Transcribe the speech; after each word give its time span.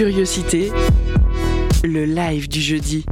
Curiosité, 0.00 0.72
le 1.84 2.06
live 2.06 2.48
du 2.48 2.62
jeudi. 2.62 3.04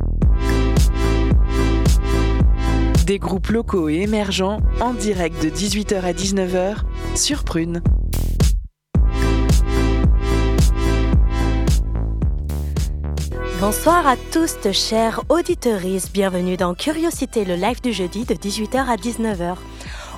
Des 3.05 3.19
groupes 3.19 3.49
locaux 3.49 3.91
et 3.91 3.97
émergents 3.97 4.61
en 4.81 4.95
direct 4.95 5.37
de 5.45 5.51
18h 5.51 6.01
à 6.01 6.15
19h 6.15 6.77
sur 7.15 7.45
Prune. 7.45 7.83
Bonsoir 13.61 14.07
à 14.07 14.17
tous, 14.33 14.57
chers 14.73 15.21
auditeurs. 15.29 15.83
Bienvenue 16.15 16.57
dans 16.57 16.73
Curiosité, 16.73 17.45
le 17.45 17.57
live 17.57 17.83
du 17.83 17.93
jeudi 17.93 18.25
de 18.25 18.33
18h 18.33 18.87
à 18.87 18.97
19h. 18.97 19.59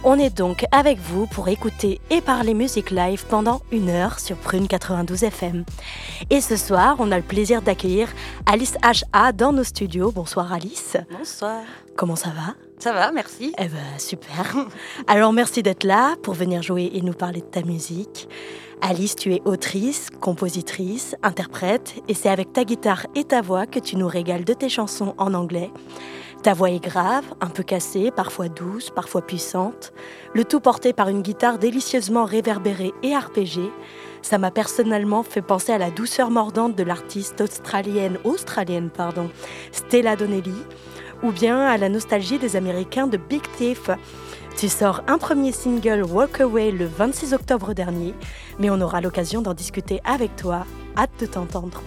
On 0.03 0.19
est 0.19 0.35
donc 0.35 0.65
avec 0.73 0.99
vous 0.99 1.27
pour 1.27 1.49
écouter 1.49 2.01
et 2.11 2.23
parler 2.23 2.55
musique 2.55 2.91
live 2.91 3.27
pendant 3.29 3.61
une 3.71 3.91
heure 3.91 4.19
sur 4.19 4.37
Prune 4.37 4.67
92 4.67 5.25
FM. 5.25 5.65
Et 6.29 6.43
ce 6.43 6.57
soir, 6.57 6.97
on 6.99 7.11
a 7.13 7.17
le 7.17 7.23
plaisir 7.23 7.63
d'accueillir 7.63 8.09
Alice 8.45 8.75
HA 8.83 9.33
dans 9.33 9.53
nos 9.53 9.65
studios. 9.65 10.13
Bonsoir 10.13 10.53
Alice. 10.53 10.99
Bonsoir. 11.17 11.63
Comment 11.97 12.17
ça 12.17 12.31
va? 12.31 12.55
Ça 12.79 12.93
va, 12.93 13.11
merci. 13.11 13.55
Eh 13.59 13.69
ben 13.69 13.99
super. 13.99 14.55
Alors 15.07 15.33
merci 15.33 15.63
d'être 15.63 15.85
là 15.85 16.17
pour 16.23 16.35
venir 16.35 16.63
jouer 16.63 16.91
et 16.93 17.01
nous 17.01 17.15
parler 17.15 17.41
de 17.41 17.47
ta 17.47 17.63
musique. 17.63 18.29
Alice, 18.83 19.17
tu 19.17 19.35
es 19.35 19.43
autrice, 19.45 20.09
compositrice, 20.21 21.15
interprète, 21.23 21.95
et 22.09 22.15
c'est 22.15 22.31
avec 22.31 22.53
ta 22.53 22.65
guitare 22.65 23.07
et 23.15 23.25
ta 23.25 23.43
voix 23.43 23.67
que 23.67 23.79
tu 23.79 23.97
nous 23.97 24.09
régales 24.09 24.45
de 24.45 24.55
tes 24.55 24.71
chansons 24.71 25.15
en 25.19 25.35
anglais. 25.35 25.71
Ta 26.43 26.55
voix 26.55 26.71
est 26.71 26.83
grave, 26.83 27.25
un 27.43 27.49
peu 27.49 27.63
cassée, 27.63 28.11
parfois 28.11 28.49
douce, 28.49 28.89
parfois 28.89 29.21
puissante, 29.21 29.93
le 30.33 30.47
tout 30.47 30.61
porté 30.61 30.95
par 30.95 31.09
une 31.09 31.21
guitare 31.21 31.59
délicieusement 31.59 32.25
réverbérée 32.25 32.93
et 33.03 33.15
arpégée. 33.15 33.71
Ça 34.23 34.39
m'a 34.39 34.51
personnellement 34.51 35.23
fait 35.23 35.43
penser 35.43 35.73
à 35.73 35.79
la 35.79 35.91
douceur 35.91 36.31
mordante 36.31 36.77
de 36.77 36.83
l'artiste 36.83 37.41
australienne, 37.41 38.19
australienne 38.25 38.91
pardon, 38.91 39.31
Stella 39.73 40.17
Donnelly, 40.17 40.55
ou 41.23 41.33
bien 41.33 41.61
à 41.67 41.77
la 41.77 41.89
nostalgie 41.89 42.39
des 42.39 42.57
Américains 42.57 43.07
de 43.07 43.17
Big 43.17 43.43
Thief. 43.57 43.91
Tu 44.57 44.69
sors 44.69 45.03
un 45.09 45.19
premier 45.19 45.53
single 45.53 46.03
Walk 46.03 46.41
Away 46.41 46.71
le 46.71 46.87
26 46.87 47.33
octobre 47.33 47.73
dernier, 47.73 48.15
mais 48.59 48.71
on 48.71 48.81
aura 48.81 49.01
l'occasion 49.01 49.43
d'en 49.43 49.55
discuter 49.55 50.01
avec 50.05 50.37
toi. 50.37 50.67
Hâte 50.97 51.11
de 51.21 51.27
t'entendre. 51.27 51.83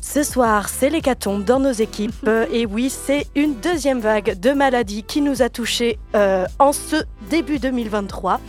Ce 0.00 0.22
soir, 0.22 0.68
c'est 0.68 0.90
l'hécatombe 0.90 1.44
dans 1.44 1.60
nos 1.60 1.72
équipes. 1.72 2.28
Et 2.52 2.66
oui, 2.66 2.90
c'est 2.90 3.26
une 3.34 3.54
deuxième 3.60 4.00
vague 4.00 4.38
de 4.38 4.50
maladies 4.50 5.04
qui 5.04 5.20
nous 5.20 5.42
a 5.42 5.48
touchés 5.48 5.98
euh, 6.14 6.46
en 6.58 6.72
ce 6.72 6.96
début 7.30 7.58
2023. 7.58 8.40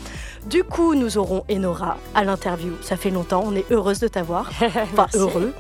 Du 0.45 0.63
coup, 0.63 0.93
nous 0.93 1.17
aurons 1.17 1.45
Enora 1.49 1.97
à 2.13 2.23
l'interview. 2.23 2.73
Ça 2.81 2.97
fait 2.97 3.09
longtemps, 3.09 3.43
on 3.45 3.55
est 3.55 3.71
heureuse 3.71 3.99
de 3.99 4.07
t'avoir. 4.07 4.51
Enfin, 4.61 5.07
heureux. 5.13 5.53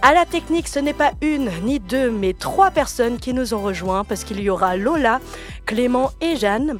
À 0.00 0.14
la 0.14 0.24
technique, 0.24 0.68
ce 0.68 0.78
n'est 0.78 0.94
pas 0.94 1.12
une 1.20 1.50
ni 1.62 1.78
deux, 1.78 2.10
mais 2.10 2.32
trois 2.32 2.70
personnes 2.70 3.18
qui 3.18 3.34
nous 3.34 3.54
ont 3.54 3.62
rejoints 3.62 4.04
parce 4.04 4.24
qu'il 4.24 4.40
y 4.40 4.50
aura 4.50 4.76
Lola, 4.76 5.20
Clément 5.66 6.10
et 6.20 6.36
Jeanne. 6.36 6.78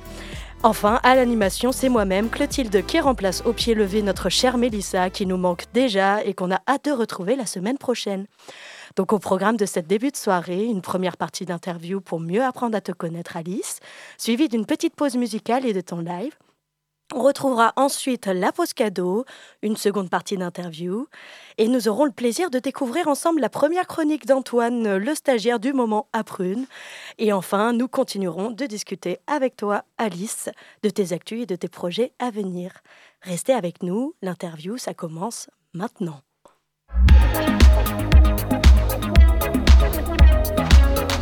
Enfin, 0.64 1.00
à 1.02 1.14
l'animation, 1.14 1.72
c'est 1.72 1.88
moi-même, 1.88 2.30
Clotilde, 2.30 2.86
qui 2.86 3.00
remplace 3.00 3.42
au 3.44 3.52
pied 3.52 3.74
levé 3.74 4.00
notre 4.02 4.28
chère 4.28 4.58
Mélissa, 4.58 5.10
qui 5.10 5.26
nous 5.26 5.36
manque 5.36 5.64
déjà 5.74 6.24
et 6.24 6.34
qu'on 6.34 6.52
a 6.52 6.60
hâte 6.68 6.86
de 6.86 6.92
retrouver 6.92 7.36
la 7.36 7.46
semaine 7.46 7.78
prochaine. 7.78 8.26
Donc 8.96 9.12
au 9.12 9.18
programme 9.18 9.56
de 9.56 9.66
cette 9.66 9.86
début 9.86 10.10
de 10.10 10.16
soirée, 10.16 10.64
une 10.64 10.82
première 10.82 11.16
partie 11.16 11.44
d'interview 11.44 12.00
pour 12.00 12.20
mieux 12.20 12.42
apprendre 12.42 12.76
à 12.76 12.80
te 12.80 12.92
connaître 12.92 13.36
Alice, 13.36 13.80
suivie 14.18 14.48
d'une 14.48 14.66
petite 14.66 14.94
pause 14.94 15.16
musicale 15.16 15.66
et 15.66 15.72
de 15.72 15.80
ton 15.80 15.98
live. 15.98 16.32
On 17.14 17.20
retrouvera 17.20 17.74
ensuite 17.76 18.26
la 18.26 18.52
pause 18.52 18.72
cadeau, 18.72 19.26
une 19.60 19.76
seconde 19.76 20.08
partie 20.08 20.38
d'interview, 20.38 21.06
et 21.58 21.68
nous 21.68 21.86
aurons 21.86 22.06
le 22.06 22.10
plaisir 22.10 22.48
de 22.48 22.58
découvrir 22.58 23.06
ensemble 23.06 23.40
la 23.40 23.50
première 23.50 23.86
chronique 23.86 24.24
d'Antoine, 24.24 24.96
le 24.96 25.14
stagiaire 25.14 25.60
du 25.60 25.74
moment 25.74 26.08
à 26.14 26.24
Prune. 26.24 26.64
Et 27.18 27.32
enfin, 27.34 27.74
nous 27.74 27.86
continuerons 27.86 28.50
de 28.50 28.64
discuter 28.64 29.18
avec 29.26 29.56
toi, 29.56 29.84
Alice, 29.98 30.48
de 30.82 30.88
tes 30.88 31.12
actus 31.12 31.42
et 31.42 31.46
de 31.46 31.56
tes 31.56 31.68
projets 31.68 32.12
à 32.18 32.30
venir. 32.30 32.72
Restez 33.20 33.52
avec 33.52 33.82
nous, 33.82 34.14
l'interview, 34.22 34.78
ça 34.78 34.94
commence 34.94 35.50
maintenant. 35.74 36.20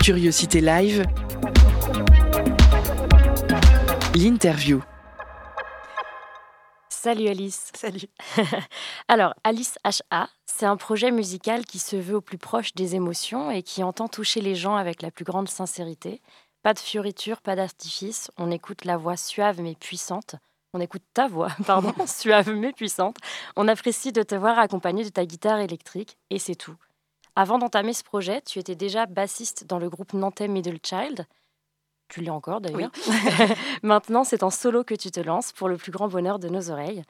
Curiosité 0.00 0.60
live, 0.60 1.04
l'interview. 4.14 4.82
Salut 7.02 7.28
Alice. 7.28 7.72
Salut. 7.74 8.08
Alors, 9.08 9.32
Alice 9.42 9.78
HA, 9.84 10.28
c'est 10.44 10.66
un 10.66 10.76
projet 10.76 11.10
musical 11.10 11.64
qui 11.64 11.78
se 11.78 11.96
veut 11.96 12.16
au 12.16 12.20
plus 12.20 12.36
proche 12.36 12.74
des 12.74 12.94
émotions 12.94 13.50
et 13.50 13.62
qui 13.62 13.82
entend 13.82 14.06
toucher 14.06 14.42
les 14.42 14.54
gens 14.54 14.76
avec 14.76 15.00
la 15.00 15.10
plus 15.10 15.24
grande 15.24 15.48
sincérité. 15.48 16.20
Pas 16.62 16.74
de 16.74 16.78
fioriture, 16.78 17.40
pas 17.40 17.56
d'artifice. 17.56 18.30
On 18.36 18.50
écoute 18.50 18.84
la 18.84 18.98
voix 18.98 19.16
suave 19.16 19.62
mais 19.62 19.76
puissante. 19.76 20.34
On 20.74 20.80
écoute 20.80 21.00
ta 21.14 21.26
voix, 21.26 21.48
pardon, 21.66 21.94
suave 22.06 22.50
mais 22.50 22.74
puissante. 22.74 23.16
On 23.56 23.66
apprécie 23.66 24.12
de 24.12 24.22
te 24.22 24.34
voir 24.34 24.58
accompagnée 24.58 25.04
de 25.04 25.08
ta 25.08 25.24
guitare 25.24 25.60
électrique 25.60 26.18
et 26.28 26.38
c'est 26.38 26.54
tout. 26.54 26.76
Avant 27.34 27.56
d'entamer 27.56 27.94
ce 27.94 28.04
projet, 28.04 28.42
tu 28.42 28.58
étais 28.58 28.74
déjà 28.74 29.06
bassiste 29.06 29.64
dans 29.64 29.78
le 29.78 29.88
groupe 29.88 30.12
nantais 30.12 30.48
Middle 30.48 30.80
Child. 30.84 31.24
Tu 32.10 32.20
l'es 32.20 32.30
encore 32.30 32.60
d'ailleurs. 32.60 32.90
Maintenant, 33.82 34.24
c'est 34.24 34.42
en 34.42 34.50
solo 34.50 34.84
que 34.84 34.94
tu 34.94 35.10
te 35.10 35.20
lances 35.20 35.52
pour 35.52 35.68
le 35.68 35.76
plus 35.76 35.92
grand 35.92 36.08
bonheur 36.08 36.38
de 36.38 36.48
nos 36.48 36.70
oreilles. 36.70 37.02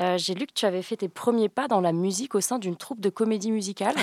Euh, 0.00 0.18
J'ai 0.18 0.34
lu 0.34 0.46
que 0.46 0.52
tu 0.52 0.66
avais 0.66 0.82
fait 0.82 0.96
tes 0.96 1.08
premiers 1.08 1.48
pas 1.48 1.68
dans 1.68 1.80
la 1.80 1.92
musique 1.92 2.34
au 2.34 2.40
sein 2.40 2.58
d'une 2.58 2.76
troupe 2.76 3.00
de 3.00 3.08
comédie 3.08 3.50
musicale. 3.50 3.94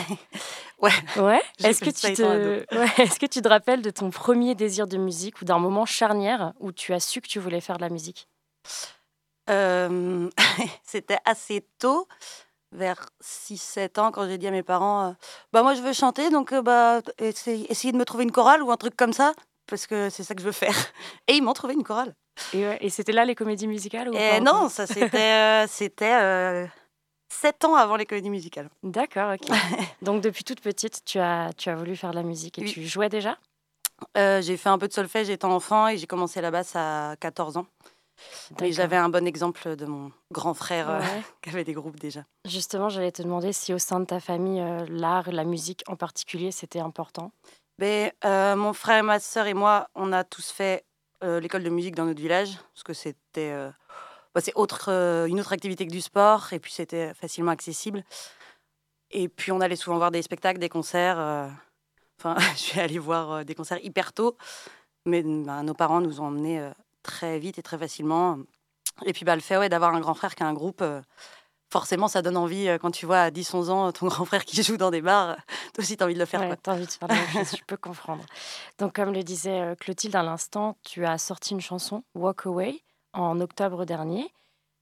ouais. 0.80 0.92
Ouais. 1.18 1.42
Est-ce 1.64 1.82
que, 1.82 1.90
tu 1.90 2.14
te... 2.14 2.76
ouais. 2.76 2.88
Est 2.98 3.20
que 3.20 3.26
tu 3.28 3.42
te 3.42 3.48
rappelles 3.48 3.82
de 3.82 3.92
ton 3.92 4.10
premier 4.10 4.56
désir 4.56 4.88
de 4.88 4.98
musique 4.98 5.42
ou 5.42 5.46
d'un 5.46 5.60
moment 5.60 5.86
charnière 5.86 6.54
où 6.60 6.72
tu 6.72 6.94
as 6.94 7.00
su 7.00 7.22
que 7.22 7.28
tu 7.28 7.40
voulais 7.40 7.62
faire 7.62 7.78
de 7.78 7.82
la 7.82 7.90
musique? 7.90 8.28
Euh... 9.50 10.30
C'était 10.84 11.20
assez 11.26 11.68
tôt, 11.78 12.08
vers 12.72 13.10
6-7 13.24 14.00
ans, 14.00 14.12
quand 14.12 14.28
j'ai 14.28 14.38
dit 14.38 14.48
à 14.48 14.52
mes 14.52 14.64
parents 14.64 15.10
euh, 15.10 15.12
Bah, 15.52 15.62
moi, 15.62 15.76
je 15.76 15.82
veux 15.82 15.94
chanter, 15.94 16.30
donc 16.30 16.54
euh, 16.54 16.62
bah, 16.62 17.02
essayez 17.20 17.92
de 17.92 17.98
me 17.98 18.06
trouver 18.06 18.24
une 18.24 18.32
chorale 18.32 18.64
ou 18.64 18.72
un 18.72 18.78
truc 18.78 18.96
comme 18.96 19.14
ça 19.14 19.34
parce 19.74 19.88
que 19.88 20.12
c'est 20.12 20.24
ça 20.24 20.36
que 20.36 20.42
je 20.42 20.46
veux 20.46 20.52
faire. 20.52 20.76
Et 21.28 21.34
ils 21.34 21.42
m'ont 21.42 21.54
trouvé 21.54 21.74
une 21.74 21.82
chorale. 21.84 22.14
Et, 22.54 22.64
ouais, 22.64 22.78
et 22.80 22.90
c'était 22.92 23.12
là 23.12 23.26
les 23.26 23.34
comédies 23.34 23.66
musicales 23.66 24.08
ou 24.10 24.14
et 24.14 24.40
Non, 24.40 24.70
ça 24.70 24.86
c'était 24.96 25.18
euh, 25.18 25.66
c'était 25.68 26.14
euh, 26.14 26.68
sept 27.28 27.66
ans 27.66 27.74
avant 27.74 27.96
les 27.96 28.06
comédies 28.06 28.30
musicales. 28.30 28.70
D'accord, 28.84 29.34
ok. 29.34 29.48
Donc 30.04 30.22
depuis 30.22 30.44
toute 30.44 30.62
petite, 30.62 31.04
tu 31.06 31.18
as, 31.18 31.50
tu 31.58 31.70
as 31.70 31.76
voulu 31.76 31.96
faire 31.96 32.12
de 32.12 32.16
la 32.18 32.24
musique 32.24 32.60
et 32.60 32.64
oui. 32.66 32.72
tu 32.72 32.86
jouais 32.86 33.10
déjà? 33.10 33.40
Euh, 34.16 34.44
J'ai 34.44 34.58
fait 34.58 34.70
un 34.70 34.78
peu 34.78 34.88
de 34.88 34.94
solfège 34.94 35.32
étant 35.32 35.52
enfant 35.56 35.88
et 35.88 35.98
j'ai 35.98 36.06
commencé 36.06 36.40
la 36.40 36.52
basse 36.52 36.76
à 36.76 37.16
14 37.20 37.58
ans. 37.58 37.66
Et 38.62 38.72
j'avais 38.72 38.96
un 38.96 39.10
bon 39.10 39.26
exemple 39.26 39.76
de 39.76 39.86
mon 39.88 40.12
grand 40.32 40.54
frère 40.54 40.88
ouais. 40.88 41.04
euh, 41.04 41.22
qui 41.42 41.50
avait 41.50 41.64
des 41.64 41.74
groupes 41.74 42.00
déjà. 42.00 42.24
Justement, 42.46 42.90
j'allais 42.90 43.12
te 43.12 43.24
demander 43.24 43.54
si 43.54 43.74
au 43.74 43.80
sein 43.80 44.00
de 44.00 44.06
ta 44.06 44.20
famille, 44.20 44.62
euh, 44.62 44.86
l'art, 44.88 45.32
la 45.32 45.44
musique 45.44 45.84
en 45.88 45.96
particulier, 45.96 46.52
c'était 46.52 46.80
important? 46.80 47.32
Euh, 47.84 48.56
mon 48.56 48.74
frère 48.74 49.04
ma 49.04 49.20
sœur 49.20 49.48
et 49.48 49.54
moi, 49.54 49.90
on 49.96 50.14
a 50.14 50.24
tous 50.24 50.52
fait 50.52 50.86
euh, 51.24 51.40
l'école 51.40 51.64
de 51.64 51.70
musique 51.70 51.96
dans 51.96 52.06
notre 52.06 52.22
village, 52.22 52.58
parce 52.74 52.84
que 52.84 52.94
c'était 52.94 53.52
euh, 53.52 53.70
bah, 54.34 54.42
c'est 54.42 54.54
autre, 54.56 54.90
une 55.28 55.40
autre 55.40 55.54
activité 55.54 55.86
que 55.86 55.92
du 55.92 56.02
sport, 56.02 56.54
et 56.54 56.60
puis 56.60 56.72
c'était 56.72 57.14
facilement 57.14 57.52
accessible. 57.52 58.04
Et 59.12 59.28
puis 59.28 59.52
on 59.52 59.60
allait 59.60 59.76
souvent 59.76 59.98
voir 59.98 60.12
des 60.12 60.22
spectacles, 60.22 60.60
des 60.60 60.70
concerts. 60.70 61.50
Enfin, 62.20 62.38
je 62.54 62.60
suis 62.60 62.80
allée 62.80 63.00
voir 63.00 63.44
des 63.44 63.54
concerts 63.54 63.84
hyper 63.84 64.14
tôt, 64.14 64.38
mais 65.06 65.24
bah, 65.24 65.62
nos 65.64 65.74
parents 65.74 66.00
nous 66.00 66.22
ont 66.22 66.28
emmenés 66.28 66.72
très 67.02 67.38
vite 67.38 67.58
et 67.58 67.64
très 67.64 67.78
facilement. 67.78 68.38
Et 69.06 69.12
puis 69.12 69.26
bah, 69.26 69.36
le 69.36 69.42
fait 69.42 69.58
ouais, 69.58 69.68
d'avoir 69.68 69.94
un 69.94 70.00
grand 70.00 70.14
frère 70.14 70.34
qui 70.36 70.44
a 70.44 70.48
un 70.48 70.54
groupe 70.54 70.82
forcément, 71.74 72.08
ça 72.08 72.22
donne 72.22 72.38
envie 72.38 72.70
quand 72.80 72.92
tu 72.92 73.06
vois 73.06 73.20
à 73.20 73.30
10-11 73.32 73.70
ans 73.70 73.92
ton 73.92 74.08
grand 74.08 74.24
frère 74.24 74.46
qui 74.46 74.64
joue 74.64 74.78
dans 74.78 74.92
des 74.92 75.02
bars. 75.02 75.36
Toi 75.74 75.84
aussi, 75.84 75.98
tu 75.98 76.04
as 76.04 76.06
envie 76.06 76.14
de 76.14 76.20
le 76.20 76.26
faire. 76.26 76.40
Ouais, 76.40 76.56
tu 76.64 76.70
as 76.70 76.74
envie 76.74 76.86
de 76.86 76.92
faire 76.92 77.08
la 77.10 77.16
même 77.16 77.28
chose, 77.28 77.58
je 77.58 77.64
peux 77.66 77.78
comprendre. 77.78 78.24
Donc, 78.80 78.94
comme 78.94 79.12
le 79.12 79.24
disait 79.24 79.76
Clotilde 79.80 80.16
à 80.16 80.24
l'instant, 80.24 80.78
tu 80.84 81.06
as 81.06 81.18
sorti 81.18 81.54
une 81.54 81.62
chanson, 81.62 82.04
Walk 82.16 82.46
Away, 82.46 82.82
en 83.14 83.42
octobre 83.42 83.86
dernier. 83.86 84.32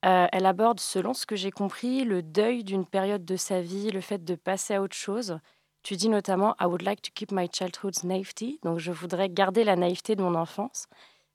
Euh, 0.04 0.28
elle 0.32 0.46
aborde, 0.46 0.80
selon 0.80 1.14
ce 1.14 1.26
que 1.26 1.36
j'ai 1.36 1.52
compris, 1.52 2.04
le 2.04 2.24
deuil 2.24 2.64
d'une 2.64 2.86
période 2.86 3.24
de 3.24 3.36
sa 3.36 3.62
vie, 3.62 3.92
le 3.92 4.02
fait 4.02 4.24
de 4.24 4.36
passer 4.36 4.74
à 4.74 4.82
autre 4.82 4.96
chose. 4.96 5.40
Tu 5.84 5.96
dis 5.96 6.10
notamment 6.10 6.56
I 6.60 6.66
would 6.66 6.82
like 6.82 7.02
to 7.02 7.12
keep 7.14 7.32
my 7.32 7.48
childhood's 7.52 8.04
naivety. 8.04 8.60
Donc, 8.64 8.80
je 8.80 8.92
voudrais 8.92 9.30
garder 9.30 9.64
la 9.64 9.76
naïveté 9.76 10.16
de 10.16 10.22
mon 10.22 10.36
enfance. 10.36 10.88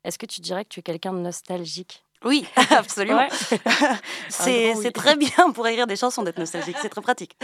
Est-ce 0.04 0.18
que 0.18 0.26
tu 0.26 0.40
dirais 0.40 0.64
que 0.64 0.70
tu 0.70 0.80
es 0.80 0.82
quelqu'un 0.82 1.12
de 1.12 1.18
nostalgique? 1.18 2.04
Oui, 2.24 2.46
absolument. 2.70 3.18
Ouais. 3.18 3.28
c'est 4.28 4.74
oui. 4.74 4.92
très 4.92 5.16
bien 5.16 5.50
pour 5.54 5.66
écrire 5.66 5.86
des 5.86 5.96
chansons 5.96 6.22
d'être 6.22 6.38
nostalgique, 6.38 6.76
c'est 6.80 6.88
très 6.88 7.00
pratique. 7.00 7.36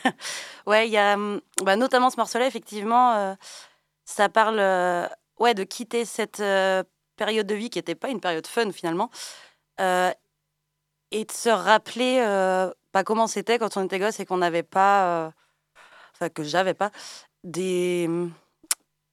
ouais, 0.66 0.88
il 0.88 0.92
y 0.92 0.98
a 0.98 1.16
bah, 1.62 1.76
notamment 1.76 2.10
ce 2.10 2.16
morceau-là, 2.16 2.46
effectivement, 2.46 3.12
euh, 3.14 3.34
ça 4.04 4.28
parle 4.28 4.58
euh, 4.58 5.06
ouais, 5.38 5.54
de 5.54 5.64
quitter 5.64 6.04
cette 6.04 6.40
euh, 6.40 6.82
période 7.16 7.46
de 7.46 7.54
vie 7.54 7.70
qui 7.70 7.78
n'était 7.78 7.94
pas 7.94 8.08
une 8.08 8.20
période 8.20 8.46
fun 8.46 8.72
finalement, 8.72 9.10
et 9.78 11.24
de 11.24 11.32
se 11.32 11.48
rappeler 11.48 12.18
pas 12.92 13.04
comment 13.04 13.26
c'était 13.26 13.58
quand 13.58 13.76
on 13.76 13.84
était 13.84 13.98
gosse 13.98 14.20
et 14.20 14.26
qu'on 14.26 14.38
n'avait 14.38 14.62
pas 14.62 15.32
enfin 16.14 16.30
que 16.30 16.42
j'avais 16.42 16.74
pas, 16.74 16.90
des, 17.44 18.08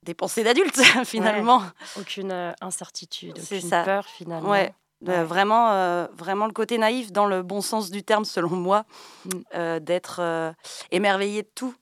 des 0.04 0.14
pensées 0.14 0.44
d'adultes 0.44 0.82
finalement. 1.06 1.62
Aucune 2.00 2.56
incertitude, 2.62 3.38
aucune 3.38 3.62
ça. 3.62 3.84
peur 3.84 4.06
finalement. 4.06 4.50
Ouais. 4.50 4.74
Ouais. 5.12 5.24
vraiment, 5.24 5.72
euh, 5.72 6.08
vraiment 6.14 6.46
le 6.48 6.54
côté 6.54 6.78
naïf 6.78 7.12
dans 7.12 7.26
le 7.26 7.44
bon 7.44 7.62
sens 7.62 7.90
du 7.92 8.04
terme, 8.04 8.26
selon 8.26 8.50
moi, 8.56 8.86
Mm. 9.26 9.30
euh, 9.56 9.80
d'être 9.80 10.20
euh, 10.20 10.52
émerveillé 10.92 11.44
de 11.44 11.50
tout. 11.56 11.76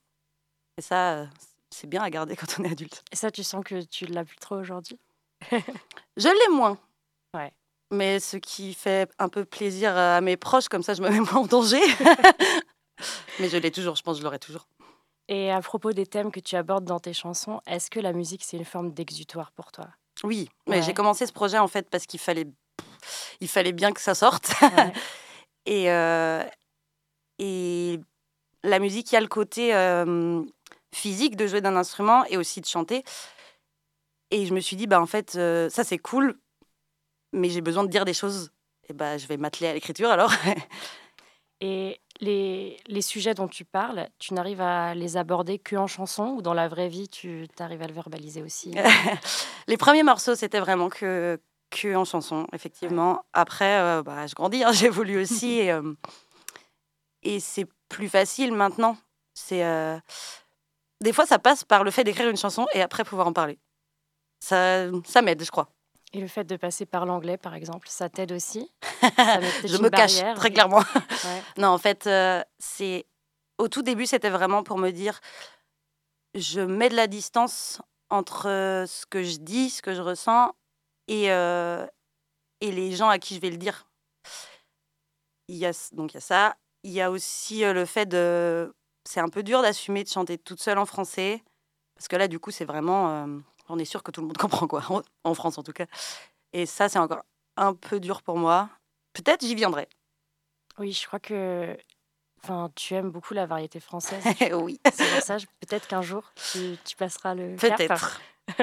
Et 0.77 0.81
ça, 0.81 1.27
c'est 1.69 1.87
bien 1.87 2.01
à 2.01 2.09
garder 2.09 2.35
quand 2.37 2.59
on 2.59 2.63
est 2.63 2.71
adulte. 2.71 3.03
Et 3.11 3.15
ça, 3.15 3.31
tu 3.31 3.43
sens 3.43 3.63
que 3.63 3.81
tu 3.83 4.05
l'as 4.05 4.25
plus 4.25 4.37
trop 4.37 4.55
aujourd'hui? 4.55 4.99
Je 5.51 6.27
l'ai 6.27 6.55
moins. 6.55 6.77
Ouais. 7.35 7.51
Mais 7.91 8.19
ce 8.19 8.37
qui 8.37 8.73
fait 8.73 9.09
un 9.19 9.27
peu 9.29 9.43
plaisir 9.45 9.97
à 9.97 10.21
mes 10.21 10.37
proches, 10.37 10.67
comme 10.69 10.83
ça 10.83 10.93
je 10.93 11.01
me 11.01 11.09
mets 11.09 11.19
moins 11.19 11.41
en 11.41 11.45
danger. 11.45 11.81
Mais 13.39 13.49
je 13.49 13.57
l'ai 13.57 13.71
toujours, 13.71 13.95
je 13.95 14.01
pense 14.03 14.15
que 14.15 14.19
je 14.19 14.23
l'aurai 14.23 14.39
toujours. 14.39 14.67
Et 15.27 15.51
à 15.51 15.61
propos 15.61 15.91
des 15.93 16.05
thèmes 16.05 16.31
que 16.31 16.39
tu 16.39 16.55
abordes 16.55 16.85
dans 16.85 16.99
tes 16.99 17.13
chansons, 17.13 17.61
est-ce 17.65 17.89
que 17.89 17.99
la 17.99 18.13
musique, 18.13 18.43
c'est 18.43 18.57
une 18.57 18.65
forme 18.65 18.91
d'exutoire 18.91 19.51
pour 19.51 19.71
toi? 19.71 19.87
Oui, 20.23 20.49
mais 20.67 20.77
Ouais. 20.77 20.81
j'ai 20.83 20.93
commencé 20.93 21.25
ce 21.25 21.31
projet 21.33 21.57
en 21.57 21.67
fait 21.67 21.89
parce 21.89 22.05
qu'il 22.05 22.19
fallait, 22.19 22.45
il 23.39 23.47
fallait 23.47 23.73
bien 23.73 23.91
que 23.91 24.01
ça 24.01 24.15
sorte. 24.15 24.51
Ouais. 24.61 24.93
Et, 25.67 25.91
euh, 25.91 26.43
et 27.37 27.99
la 28.63 28.79
musique, 28.79 29.11
il 29.11 29.15
y 29.15 29.17
a 29.17 29.21
le 29.21 29.27
côté 29.27 29.75
euh, 29.75 30.43
physique 30.93 31.35
de 31.35 31.45
jouer 31.47 31.61
d'un 31.61 31.75
instrument 31.75 32.25
et 32.25 32.37
aussi 32.37 32.61
de 32.61 32.65
chanter. 32.65 33.03
Et 34.31 34.45
je 34.45 34.53
me 34.53 34.59
suis 34.59 34.75
dit, 34.75 34.87
bah 34.87 35.01
en 35.01 35.05
fait, 35.05 35.35
euh, 35.35 35.69
ça 35.69 35.83
c'est 35.83 35.97
cool, 35.97 36.39
mais 37.33 37.49
j'ai 37.49 37.61
besoin 37.61 37.83
de 37.83 37.89
dire 37.89 38.05
des 38.05 38.13
choses. 38.13 38.51
Et 38.89 38.93
bah 38.93 39.17
je 39.17 39.27
vais 39.27 39.37
m'atteler 39.37 39.67
à 39.67 39.73
l'écriture 39.73 40.09
alors. 40.09 40.33
Et 41.63 42.01
les, 42.21 42.77
les 42.87 43.01
sujets 43.01 43.35
dont 43.35 43.47
tu 43.47 43.65
parles, 43.65 44.09
tu 44.17 44.33
n'arrives 44.33 44.61
à 44.61 44.95
les 44.95 45.15
aborder 45.15 45.59
que 45.59 45.75
en 45.75 45.85
chanson 45.85 46.29
ou 46.29 46.41
dans 46.41 46.55
la 46.55 46.67
vraie 46.67 46.87
vie, 46.87 47.07
tu 47.07 47.47
arrives 47.59 47.83
à 47.83 47.87
le 47.87 47.93
verbaliser 47.93 48.41
aussi? 48.41 48.73
Les 49.67 49.77
premiers 49.77 50.01
morceaux, 50.01 50.33
c'était 50.33 50.59
vraiment 50.59 50.89
que, 50.89 51.39
que 51.71 51.95
en 51.95 52.05
chanson, 52.05 52.45
effectivement. 52.53 53.25
Après, 53.33 53.79
euh, 53.79 54.03
bah, 54.03 54.27
je 54.27 54.35
grandis, 54.35 54.63
hein, 54.63 54.71
j'évolue 54.73 55.19
aussi. 55.19 55.59
et 55.59 55.71
euh, 55.71 55.93
et 57.23 57.39
c'est 57.39 57.67
plus 57.89 58.09
facile 58.09 58.51
maintenant. 58.51 58.97
C'est 59.33 59.63
euh, 59.63 59.97
Des 61.01 61.13
fois, 61.13 61.25
ça 61.25 61.39
passe 61.39 61.63
par 61.63 61.83
le 61.83 61.91
fait 61.91 62.03
d'écrire 62.03 62.29
une 62.29 62.37
chanson 62.37 62.67
et 62.73 62.81
après 62.81 63.03
pouvoir 63.03 63.27
en 63.27 63.33
parler. 63.33 63.59
Ça, 64.43 64.87
ça 65.05 65.21
m'aide, 65.21 65.43
je 65.43 65.51
crois. 65.51 65.69
Et 66.13 66.19
le 66.19 66.27
fait 66.27 66.43
de 66.43 66.57
passer 66.57 66.85
par 66.85 67.05
l'anglais, 67.05 67.37
par 67.37 67.53
exemple, 67.53 67.87
ça 67.89 68.09
t'aide 68.09 68.31
aussi? 68.31 68.69
Ça 69.01 69.39
je 69.65 69.77
me 69.77 69.89
cache, 69.89 70.15
barrière, 70.17 70.35
très 70.35 70.51
clairement. 70.51 70.83
Ouais. 71.23 71.43
Non, 71.57 71.67
en 71.67 71.77
fait, 71.77 72.09
c'est 72.57 73.05
au 73.59 73.67
tout 73.67 73.83
début, 73.83 74.07
c'était 74.07 74.31
vraiment 74.31 74.63
pour 74.63 74.79
me 74.79 74.89
dire, 74.89 75.19
je 76.33 76.59
mets 76.61 76.89
de 76.89 76.95
la 76.95 77.05
distance 77.05 77.79
entre 78.09 78.45
ce 78.87 79.05
que 79.05 79.21
je 79.21 79.37
dis, 79.37 79.69
ce 79.69 79.83
que 79.83 79.93
je 79.93 80.01
ressens, 80.01 80.53
et, 81.11 81.29
euh, 81.29 81.85
et 82.61 82.71
les 82.71 82.95
gens 82.95 83.09
à 83.09 83.19
qui 83.19 83.35
je 83.35 83.41
vais 83.41 83.49
le 83.49 83.57
dire. 83.57 83.85
Il 85.49 85.57
y 85.57 85.65
a, 85.65 85.73
donc 85.91 86.13
il 86.13 86.15
y 86.15 86.17
a 86.17 86.21
ça. 86.21 86.55
Il 86.83 86.91
y 86.91 87.01
a 87.01 87.11
aussi 87.11 87.65
euh, 87.65 87.73
le 87.73 87.85
fait 87.85 88.05
de... 88.05 88.73
C'est 89.03 89.19
un 89.19 89.27
peu 89.27 89.43
dur 89.43 89.61
d'assumer 89.61 90.03
de 90.05 90.09
chanter 90.09 90.37
toute 90.37 90.61
seule 90.61 90.77
en 90.77 90.85
français, 90.85 91.43
parce 91.95 92.07
que 92.07 92.15
là, 92.15 92.27
du 92.27 92.39
coup, 92.39 92.51
c'est 92.51 92.65
vraiment... 92.65 93.25
euh, 93.25 93.39
on 93.67 93.77
est 93.77 93.85
sûr 93.85 94.03
que 94.03 94.11
tout 94.11 94.21
le 94.21 94.27
monde 94.27 94.37
comprend, 94.39 94.67
quoi, 94.67 94.83
en, 95.23 95.33
France 95.33 95.57
en 95.57 95.63
tout 95.63 95.73
cas. 95.73 95.85
Et 96.53 96.65
ça, 96.65 96.87
c'est 96.87 96.99
encore 96.99 97.23
un 97.57 97.73
peu 97.73 97.99
dur 97.99 98.21
pour 98.21 98.37
moi. 98.37 98.69
Peut-être 99.11 99.45
j'y 99.45 99.55
viendrai. 99.55 99.89
Oui, 100.79 100.93
je 100.93 101.05
crois 101.05 101.19
que 101.19 101.77
enfin, 102.41 102.71
tu 102.75 102.93
aimes 102.93 103.11
beaucoup 103.11 103.33
la 103.33 103.45
variété 103.45 103.81
française. 103.81 104.23
oui. 104.53 104.79
C'est 104.93 105.11
pour 105.11 105.21
ça, 105.21 105.37
peut-être 105.59 105.87
qu'un 105.89 106.01
jour, 106.01 106.31
tu, 106.53 106.77
tu 106.85 106.95
passeras 106.95 107.35
le. 107.35 107.57
Peut-être. 107.57 108.21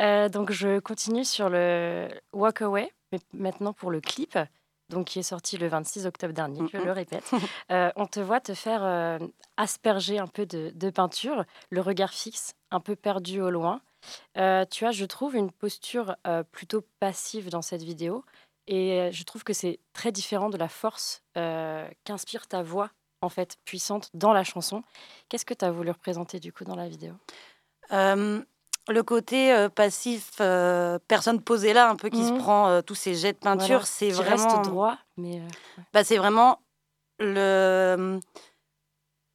Euh, 0.00 0.28
donc, 0.28 0.50
je 0.52 0.78
continue 0.78 1.24
sur 1.24 1.48
le 1.48 2.08
Walk 2.32 2.62
Away, 2.62 2.92
mais 3.12 3.18
maintenant 3.32 3.72
pour 3.72 3.90
le 3.90 4.00
clip, 4.00 4.38
donc 4.88 5.08
qui 5.08 5.18
est 5.18 5.24
sorti 5.24 5.56
le 5.56 5.68
26 5.68 6.06
octobre 6.06 6.32
dernier, 6.32 6.60
je 6.72 6.78
le 6.78 6.92
répète. 6.92 7.30
Euh, 7.70 7.92
on 7.94 8.06
te 8.06 8.18
voit 8.18 8.40
te 8.40 8.52
faire 8.52 8.82
euh, 8.82 9.18
asperger 9.56 10.18
un 10.18 10.26
peu 10.26 10.44
de, 10.44 10.72
de 10.74 10.90
peinture, 10.90 11.44
le 11.70 11.80
regard 11.80 12.12
fixe, 12.12 12.54
un 12.72 12.80
peu 12.80 12.96
perdu 12.96 13.40
au 13.40 13.50
loin. 13.50 13.80
Tu 14.34 14.86
as, 14.86 14.90
je 14.90 15.04
trouve, 15.04 15.36
une 15.36 15.52
posture 15.52 16.16
plutôt 16.50 16.82
passive 16.98 17.48
dans 17.50 17.62
cette 17.62 17.82
vidéo, 17.82 18.24
et 18.66 19.10
je 19.12 19.22
trouve 19.24 19.44
que 19.44 19.52
c'est 19.52 19.78
très 19.92 20.10
différent 20.10 20.50
de 20.50 20.56
la 20.56 20.68
force 20.68 21.22
qu'inspire 21.34 22.48
ta 22.48 22.62
voix, 22.62 22.90
en 23.20 23.28
fait, 23.28 23.56
puissante 23.64 24.10
dans 24.14 24.32
la 24.32 24.42
chanson. 24.42 24.82
Qu'est-ce 25.28 25.44
que 25.44 25.54
tu 25.54 25.64
as 25.64 25.70
voulu 25.70 25.90
représenter 25.90 26.40
du 26.40 26.52
coup 26.52 26.64
dans 26.64 26.76
la 26.76 26.88
vidéo? 26.88 27.14
Le 28.88 29.02
côté 29.02 29.52
euh, 29.52 29.68
passif, 29.68 30.32
euh, 30.40 30.98
personne 31.08 31.40
posée 31.42 31.72
là, 31.72 31.88
un 31.90 31.96
peu 31.96 32.08
qui 32.08 32.24
se 32.24 32.32
Mhm. 32.32 32.38
prend 32.38 32.68
euh, 32.68 32.82
tous 32.82 32.94
ces 32.94 33.14
jets 33.14 33.32
de 33.32 33.38
peinture, 33.38 33.66
Voilà, 33.66 33.84
c'est 33.84 34.10
vraiment. 34.10 34.30
reste 34.52 34.64
droit, 34.70 34.98
mais 35.16 35.40
Bah, 35.92 36.04
c'est 36.04 36.16
vraiment 36.18 36.62
le 37.18 38.20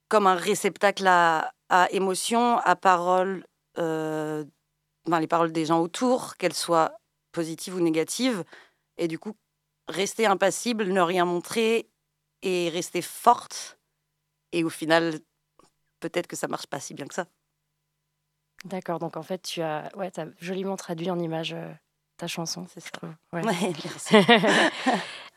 comme 0.08 0.28
un 0.28 0.36
réceptacle 0.36 1.08
à, 1.08 1.52
à 1.70 1.90
émotion, 1.92 2.60
à 2.60 2.76
parole, 2.76 3.46
euh, 3.78 4.44
ben, 5.06 5.20
les 5.20 5.28
paroles 5.28 5.52
des 5.52 5.66
gens 5.66 5.82
autour, 5.82 6.38
qu'elles 6.38 6.54
soient 6.54 6.94
positives 7.32 7.76
ou 7.76 7.80
négatives, 7.80 8.44
et 8.98 9.08
du 9.08 9.20
coup 9.20 9.36
rester 9.88 10.26
impassible, 10.26 10.86
ne 10.86 11.02
rien 11.02 11.26
montrer 11.26 11.90
et 12.42 12.70
rester 12.70 13.02
forte. 13.02 13.78
Et 14.52 14.64
au 14.64 14.70
final, 14.70 15.20
peut-être 16.00 16.28
que 16.28 16.36
ça 16.36 16.48
marche 16.48 16.68
pas 16.68 16.80
si 16.80 16.94
bien 16.94 17.08
que 17.08 17.14
ça. 17.14 17.26
D'accord. 18.66 19.00
Donc 19.00 19.18
en 19.18 19.24
fait, 19.24 19.42
tu 19.42 19.62
as, 19.62 19.90
ouais, 19.96 20.12
as 20.20 20.26
joliment 20.40 20.76
traduit 20.76 21.10
en 21.10 21.20
image 21.20 21.54
euh, 21.54 21.72
ta 22.18 22.28
chanson, 22.28 22.66
C'est. 22.74 22.84
Ouais. 23.34 23.46
Ouais, 23.46 23.74
merci. 23.86 24.16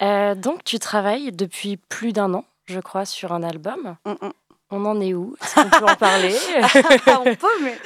Euh, 0.00 0.36
donc 0.36 0.62
tu 0.62 0.78
travailles 0.78 1.32
depuis 1.32 1.76
plus 1.76 2.12
d'un 2.12 2.32
an, 2.32 2.44
je 2.66 2.78
crois, 2.78 3.04
sur 3.04 3.32
un 3.32 3.42
album. 3.42 3.96
Mm, 4.06 4.12
mm. 4.12 4.32
On 4.70 4.84
en 4.84 5.00
est 5.00 5.12
où? 5.12 5.34
Est-ce 5.42 5.54
qu'on 5.56 5.70
peut 5.70 5.90
en 5.90 5.96
parler? 5.96 6.36
On 7.18 7.34
peut, 7.34 7.62
mais 7.62 7.76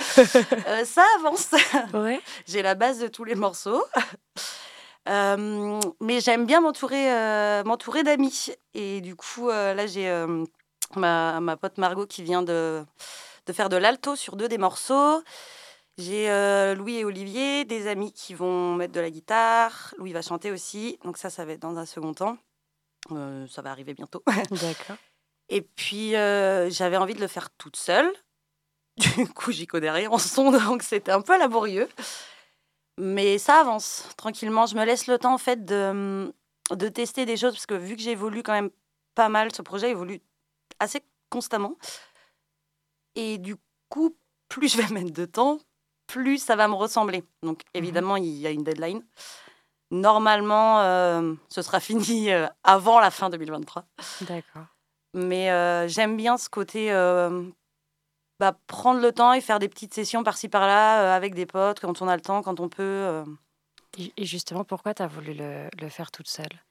euh, 0.66 0.84
ça 0.84 1.06
avance. 1.18 1.54
Ouais. 1.94 2.20
J'ai 2.46 2.60
la 2.60 2.74
base 2.74 2.98
de 2.98 3.08
tous 3.08 3.24
les 3.24 3.34
morceaux. 3.34 3.82
Euh, 5.08 5.80
mais 6.02 6.20
j'aime 6.20 6.44
bien 6.44 6.60
m'entourer 6.60 7.10
euh, 7.10 7.64
m'entourer 7.64 8.02
d'amis. 8.02 8.48
Et 8.74 9.00
du 9.00 9.16
coup, 9.16 9.48
là, 9.48 9.86
j'ai 9.86 10.26
ma, 10.94 11.40
ma 11.40 11.56
pote 11.56 11.78
Margot 11.78 12.04
qui 12.04 12.22
vient 12.22 12.42
de, 12.42 12.84
de 13.46 13.52
faire 13.52 13.68
de 13.68 13.76
l'alto 13.76 14.16
sur 14.16 14.36
deux 14.36 14.48
des 14.48 14.58
morceaux. 14.58 15.22
J'ai 15.98 16.30
euh, 16.30 16.74
Louis 16.74 16.98
et 16.98 17.04
Olivier, 17.04 17.64
des 17.64 17.86
amis 17.86 18.12
qui 18.12 18.34
vont 18.34 18.74
mettre 18.74 18.92
de 18.92 19.00
la 19.00 19.10
guitare. 19.10 19.94
Louis 19.98 20.12
va 20.12 20.22
chanter 20.22 20.50
aussi. 20.50 20.98
Donc 21.04 21.18
ça, 21.18 21.28
ça 21.28 21.44
va 21.44 21.52
être 21.52 21.60
dans 21.60 21.76
un 21.76 21.86
second 21.86 22.14
temps. 22.14 22.38
Euh, 23.10 23.46
ça 23.48 23.62
va 23.62 23.70
arriver 23.70 23.94
bientôt. 23.94 24.22
D'accord. 24.50 24.96
Et 25.48 25.60
puis, 25.60 26.16
euh, 26.16 26.70
j'avais 26.70 26.96
envie 26.96 27.14
de 27.14 27.20
le 27.20 27.26
faire 27.26 27.50
toute 27.50 27.76
seule. 27.76 28.10
Du 29.16 29.26
coup, 29.28 29.52
j'y 29.52 29.66
connais 29.66 29.90
rien 29.90 30.10
en 30.10 30.18
son, 30.18 30.50
donc 30.50 30.82
c'était 30.82 31.12
un 31.12 31.22
peu 31.22 31.38
laborieux. 31.38 31.88
Mais 32.98 33.38
ça 33.38 33.60
avance 33.60 34.06
tranquillement. 34.18 34.66
Je 34.66 34.76
me 34.76 34.84
laisse 34.84 35.06
le 35.06 35.18
temps, 35.18 35.32
en 35.32 35.38
fait, 35.38 35.64
de, 35.64 36.32
de 36.70 36.88
tester 36.88 37.24
des 37.24 37.38
choses, 37.38 37.54
parce 37.54 37.66
que 37.66 37.74
vu 37.74 37.96
que 37.96 38.02
j'évolue 38.02 38.42
quand 38.42 38.52
même 38.52 38.70
pas 39.14 39.30
mal, 39.30 39.54
ce 39.54 39.62
projet 39.62 39.90
évolue 39.90 40.20
assez 40.78 41.02
constamment. 41.30 41.76
Et 43.14 43.38
du 43.38 43.56
coup, 43.88 44.16
plus 44.48 44.68
je 44.68 44.80
vais 44.80 44.88
mettre 44.92 45.12
de 45.12 45.24
temps, 45.24 45.58
plus 46.06 46.38
ça 46.38 46.56
va 46.56 46.68
me 46.68 46.74
ressembler. 46.74 47.24
Donc, 47.42 47.62
évidemment, 47.74 48.16
il 48.16 48.26
y 48.26 48.46
a 48.46 48.50
une 48.50 48.64
deadline. 48.64 49.02
Normalement, 49.90 50.80
euh, 50.80 51.34
ce 51.48 51.62
sera 51.62 51.80
fini 51.80 52.32
euh, 52.32 52.46
avant 52.64 53.00
la 53.00 53.10
fin 53.10 53.30
2023. 53.30 53.84
D'accord. 54.22 54.66
Mais 55.14 55.50
euh, 55.50 55.88
j'aime 55.88 56.16
bien 56.16 56.38
ce 56.38 56.48
côté 56.48 56.90
bah, 58.40 58.56
prendre 58.66 59.00
le 59.00 59.12
temps 59.12 59.32
et 59.34 59.40
faire 59.40 59.58
des 59.58 59.68
petites 59.68 59.94
sessions 59.94 60.24
par-ci 60.24 60.48
par-là 60.48 61.14
avec 61.14 61.34
des 61.34 61.46
potes 61.46 61.80
quand 61.80 62.02
on 62.02 62.08
a 62.08 62.16
le 62.16 62.22
temps, 62.22 62.42
quand 62.42 62.60
on 62.60 62.68
peut. 62.68 63.22
Et, 64.16 64.24
justement, 64.24 64.64
pourquoi 64.64 64.94
tu 64.94 65.02
as 65.02 65.06
voulu 65.06 65.34
le, 65.34 65.68
le 65.80 65.88
faire 65.90 66.10
toute 66.10 66.28
seule? 66.28 66.62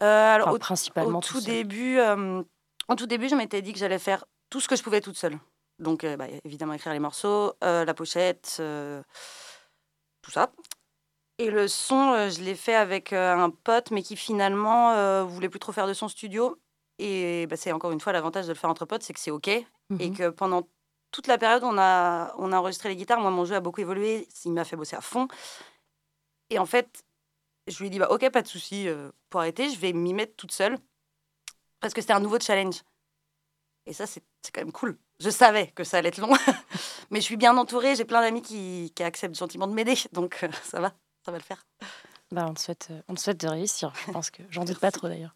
Alors, 0.00 0.48
Enfin, 0.48 0.56
au, 0.56 0.58
Principalement 0.58 1.18
au 1.20 1.22
tout 1.22 1.40
début, 1.40 2.00
au 2.00 2.94
tout 2.96 3.06
début, 3.06 3.28
je 3.28 3.36
m'étais 3.36 3.62
dit 3.62 3.72
que 3.72 3.78
j'allais 3.78 4.00
faire 4.00 4.24
tout 4.50 4.60
ce 4.60 4.66
que 4.66 4.74
je 4.74 4.82
pouvais 4.82 5.00
toute 5.00 5.16
seule. 5.16 5.38
Donc, 5.80 6.04
euh, 6.04 6.16
bah, 6.16 6.26
évidemment, 6.44 6.74
écrire 6.74 6.92
les 6.92 7.00
morceaux, 7.00 7.54
euh, 7.64 7.84
la 7.84 7.94
pochette, 7.94 8.58
euh, 8.60 9.02
tout 10.22 10.30
ça. 10.30 10.52
Et 11.38 11.50
le 11.50 11.68
son, 11.68 12.28
je 12.28 12.42
l'ai 12.42 12.54
fait 12.54 12.74
avec 12.74 13.14
un 13.14 13.48
pote, 13.48 13.90
mais 13.90 14.02
qui 14.02 14.14
finalement 14.14 15.24
voulait 15.24 15.48
plus 15.48 15.58
trop 15.58 15.72
faire 15.72 15.86
de 15.86 15.94
son 15.94 16.06
studio. 16.06 16.60
Et 16.98 17.46
bah, 17.46 17.56
c'est 17.56 17.72
encore 17.72 17.92
une 17.92 18.00
fois 18.00 18.12
l'avantage 18.12 18.44
de 18.44 18.52
le 18.52 18.58
faire 18.58 18.68
entre 18.68 18.84
potes, 18.84 19.02
c'est 19.02 19.14
que 19.14 19.20
c'est 19.20 19.30
OK. 19.30 19.48
et 19.48 19.64
Mhm. 19.88 20.16
que 20.16 20.28
pendant 20.28 20.68
toute 21.10 21.26
la 21.26 21.38
période 21.38 21.64
on 21.64 21.76
a, 21.78 22.32
on 22.36 22.52
a 22.52 22.58
enregistré 22.58 22.90
les 22.90 22.96
guitares, 22.96 23.20
moi, 23.20 23.30
mon 23.30 23.44
jeu 23.46 23.56
a 23.56 23.60
beaucoup 23.60 23.80
évolué, 23.80 24.28
il 24.44 24.52
m'a 24.52 24.64
fait 24.64 24.76
bosser 24.76 24.96
à 24.96 25.00
fond. 25.00 25.26
Et 26.50 26.58
en 26.58 26.66
fait, 26.66 27.02
je 27.66 27.78
lui 27.78 27.86
ai 27.86 27.90
dit, 27.90 27.98
bah, 27.98 28.08
ok, 28.10 28.30
pas 28.30 28.42
de 28.42 28.46
souci, 28.46 28.86
euh, 28.86 29.10
pour 29.30 29.40
arrêter, 29.40 29.70
je 29.70 29.78
vais 29.78 29.92
m'y 29.94 30.12
mettre 30.12 30.36
toute 30.36 30.52
seule, 30.52 30.76
parce 31.80 31.94
que 31.94 32.00
c'était 32.02 32.12
un 32.12 32.20
nouveau 32.20 32.38
challenge. 32.38 32.82
Et 33.86 33.94
ça, 33.94 34.06
c'est 34.06 34.22
quand 34.52 34.60
même 34.60 34.72
cool. 34.72 34.98
Je 35.20 35.28
savais 35.28 35.66
que 35.68 35.84
ça 35.84 35.98
allait 35.98 36.08
être 36.08 36.18
long, 36.18 36.32
mais 37.10 37.20
je 37.20 37.24
suis 37.24 37.36
bien 37.36 37.56
entourée. 37.58 37.94
J'ai 37.94 38.06
plein 38.06 38.22
d'amis 38.22 38.40
qui, 38.40 38.90
qui, 38.96 39.02
acceptent 39.02 39.36
gentiment 39.36 39.66
de 39.66 39.74
m'aider, 39.74 39.94
donc 40.12 40.38
euh, 40.42 40.48
ça 40.64 40.80
va, 40.80 40.94
ça 41.24 41.30
va 41.30 41.36
le 41.36 41.44
faire. 41.44 41.66
Bah, 42.32 42.46
on, 42.48 42.54
te 42.54 42.60
souhaite, 42.60 42.88
euh, 42.90 43.00
on 43.08 43.14
te 43.14 43.20
souhaite 43.20 43.40
de 43.40 43.48
réussir, 43.48 43.92
je 44.06 44.12
pense 44.12 44.30
que 44.30 44.42
j'en 44.50 44.64
doute 44.64 44.78
pas 44.78 44.90
trop 44.90 45.08
d'ailleurs. 45.08 45.34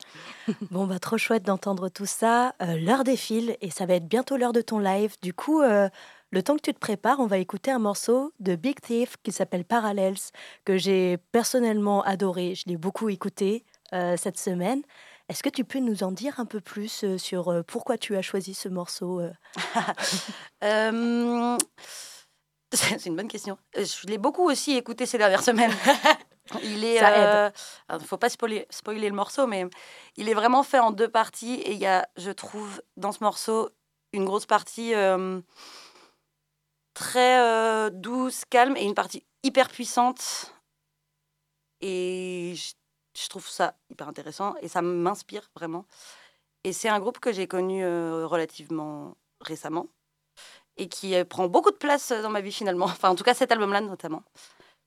bon, 0.71 0.87
bah, 0.87 0.99
trop 0.99 1.19
chouette 1.19 1.43
d'entendre 1.43 1.91
tout 1.91 2.07
ça. 2.07 2.55
Euh, 2.63 2.79
l'heure 2.79 3.05
défile 3.05 3.59
et 3.61 3.71
ça 3.71 3.85
va 3.85 3.95
être 3.95 4.09
bientôt 4.09 4.39
l'heure 4.39 4.55
de 4.55 4.63
ton 4.63 4.79
live. 4.79 5.17
Du 5.21 5.35
coup, 5.35 5.61
le 5.61 6.43
temps 6.43 6.57
que 6.57 6.63
tu 6.63 6.73
te 6.73 6.79
prépares, 6.79 7.21
on 7.21 7.27
va 7.27 7.37
écouter 7.37 7.71
un 7.71 7.79
morceau 7.79 8.33
de 8.41 8.55
Big 8.55 8.81
Thief 8.81 9.17
qui 9.23 9.33
s'appelle 9.33 9.65
Parallels, 9.65 10.17
que 10.65 10.79
j'ai 10.79 11.19
personnellement 11.31 12.03
adoré. 12.03 12.55
Je 12.55 12.65
l'ai 12.67 12.77
beaucoup 12.77 13.11
écouté 13.11 13.65
cette 13.93 14.39
semaine. 14.39 14.83
Est-ce 15.29 15.43
que 15.43 15.49
tu 15.49 15.65
peux 15.65 15.79
nous 15.79 16.03
en 16.03 16.13
dire 16.13 16.39
un 16.39 16.45
peu 16.45 16.61
plus 16.61 17.03
euh, 17.03 17.17
sur 17.17 17.49
euh, 17.49 17.63
pourquoi 17.63 17.97
tu 17.97 18.15
as 18.15 18.21
choisi 18.23 18.53
ce 18.53 18.69
morceau 18.69 19.21
euh? 19.21 19.33
C'est 22.73 23.07
une 23.07 23.17
bonne 23.17 23.29
question. 23.29 23.57
Je 23.75 24.07
l'ai 24.07 24.19
beaucoup 24.19 24.45
aussi 24.45 24.77
écouté 24.77 25.07
ces 25.07 25.17
dernières 25.17 25.45
semaines. 25.45 25.73
il 26.63 26.85
est, 26.85 26.97
il 26.99 27.95
ne 27.95 27.99
faut 28.01 28.19
pas 28.19 28.29
spoiler, 28.29 28.67
spoiler, 28.69 29.09
le 29.09 29.15
morceau, 29.15 29.47
mais 29.47 29.65
il 30.17 30.29
est 30.29 30.35
vraiment 30.35 30.65
fait 30.65 30.81
en 30.81 30.91
deux 30.91 31.09
parties. 31.09 31.55
Et 31.55 31.73
il 31.73 31.79
y 31.79 31.87
a, 31.87 32.09
je 32.17 32.33
trouve, 32.33 32.83
dans 32.97 33.13
ce 33.13 33.23
morceau, 33.23 33.71
une 34.13 34.25
grosse 34.25 34.47
partie 34.47 34.93
très 36.95 37.91
douce, 37.93 38.43
calme, 38.51 38.77
et 38.77 38.85
une 38.85 38.95
partie 38.95 39.25
hyper 39.45 39.69
puissante. 39.69 40.53
Et 41.81 42.55
je 42.57 42.73
trouve 43.29 43.49
ça 43.49 43.75
hyper 43.91 44.09
intéressant 44.09 44.55
et 44.61 44.69
ça 44.69 44.83
m'inspire 44.83 45.51
vraiment. 45.55 45.85
Et 46.65 46.73
c'est 46.73 46.89
un 46.89 46.99
groupe 46.99 47.19
que 47.21 47.33
j'ai 47.33 47.47
connu 47.47 47.85
euh, 47.85 48.27
relativement 48.27 49.17
récemment 49.41 49.87
et 50.77 50.89
qui 50.89 51.15
euh, 51.15 51.25
prend 51.25 51.47
beaucoup 51.49 51.71
de 51.71 51.77
place 51.77 52.11
dans 52.11 52.31
ma 52.31 52.41
vie 52.41 52.53
finalement. 52.53 52.87
Enfin, 52.95 53.11
en 53.11 53.15
tout 53.15 53.25
cas, 53.25 53.35
cet 53.35 53.53
album-là 53.53 53.81
notamment. 53.81 54.23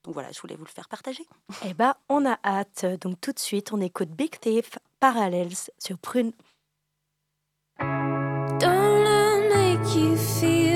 Donc 0.04 0.14
voilà, 0.14 0.30
je 0.32 0.40
voulais 0.40 0.56
vous 0.56 0.64
le 0.64 0.70
faire 0.70 0.88
partager. 0.88 1.26
Eh 1.64 1.74
ben, 1.74 1.94
on 2.08 2.24
a 2.24 2.38
hâte. 2.44 2.84
Donc 3.00 3.20
tout 3.20 3.32
de 3.32 3.38
suite, 3.38 3.72
on 3.72 3.80
écoute 3.80 4.10
Big 4.10 4.38
Thief 4.38 4.78
Parallels 5.00 5.70
sur 5.78 5.98
Prune. 5.98 6.32
Don't 8.58 9.48
make 9.50 9.94
you 9.94 10.16
feel 10.16 10.67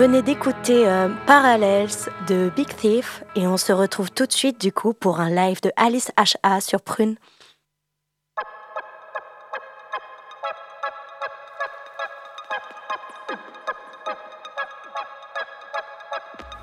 venez 0.00 0.22
d'écouter 0.22 0.88
euh, 0.88 1.10
Parallels 1.26 1.90
de 2.26 2.50
Big 2.56 2.74
Thief 2.74 3.22
et 3.36 3.46
on 3.46 3.58
se 3.58 3.70
retrouve 3.70 4.10
tout 4.10 4.24
de 4.24 4.32
suite 4.32 4.58
du 4.58 4.72
coup 4.72 4.94
pour 4.94 5.20
un 5.20 5.28
live 5.28 5.60
de 5.60 5.70
Alice 5.76 6.10
HA 6.16 6.62
sur 6.62 6.80
Prune. 6.80 7.16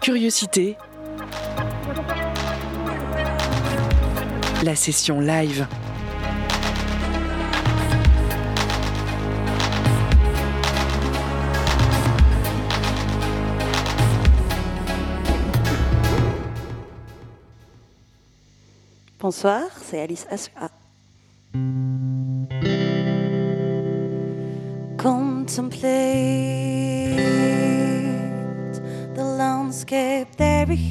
Curiosité. 0.02 0.76
La 4.64 4.76
session 4.76 5.20
live. 5.20 5.68
Bonsoir, 19.28 19.68
c'est 19.82 20.00
Alice 20.00 20.26
Asua. 20.32 20.70
Contemplate 24.96 25.82
the 29.16 29.24
landscape 29.38 30.34
there 30.38 30.72
is. 30.72 30.86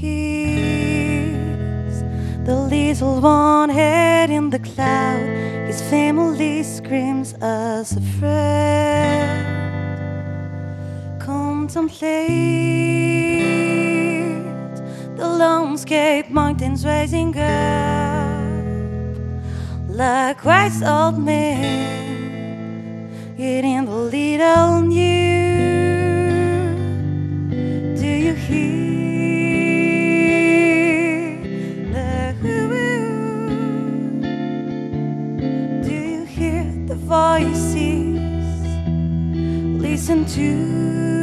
The 2.44 2.54
little 2.68 3.22
one 3.22 3.70
head 3.70 4.28
in 4.28 4.50
the 4.50 4.58
cloud, 4.58 5.26
his 5.66 5.80
family 5.88 6.62
screams 6.62 7.32
as 7.40 7.96
a 7.96 8.02
friend. 8.20 9.46
Contemplate 11.18 12.20
the 15.16 15.26
landscape, 15.26 16.28
mountains 16.28 16.84
rising 16.84 17.34
up 17.38 18.05
like 19.96 20.44
wise 20.44 20.82
old 20.82 21.18
men 21.18 21.64
eating 23.38 23.86
the 23.86 23.92
little 23.92 24.82
new. 24.82 25.06
Do 27.97 28.06
you 28.06 28.34
hear 28.34 28.76
the 31.94 32.34
Do 35.82 35.94
you 35.94 36.25
hear 36.26 36.64
the 36.86 36.97
voices? 36.97 37.75
Listen 39.80 40.26
to. 40.26 41.15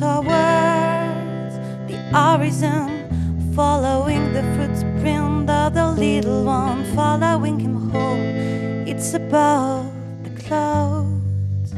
Moving 0.00 0.24
towards 0.24 1.56
the 1.88 1.96
horizon, 2.12 3.52
following 3.54 4.32
the 4.32 4.42
footprint 4.56 5.50
of 5.50 5.74
the 5.74 5.92
little 5.92 6.44
one, 6.44 6.84
following 6.94 7.58
him 7.58 7.90
home. 7.90 8.86
It's 8.86 9.14
above 9.14 9.92
the 10.22 10.30
clouds, 10.42 11.74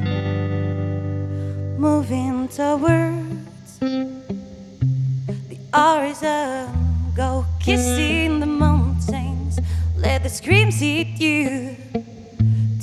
moving 1.79 2.49
towards 2.49 3.79
the 3.79 5.59
horizon. 5.73 6.75
Go 7.15 7.45
kissing 7.61 8.41
the 8.41 8.47
mountains, 8.47 9.59
let 9.97 10.23
the 10.23 10.29
screams 10.29 10.81
hit 10.81 11.21
you 11.21 11.77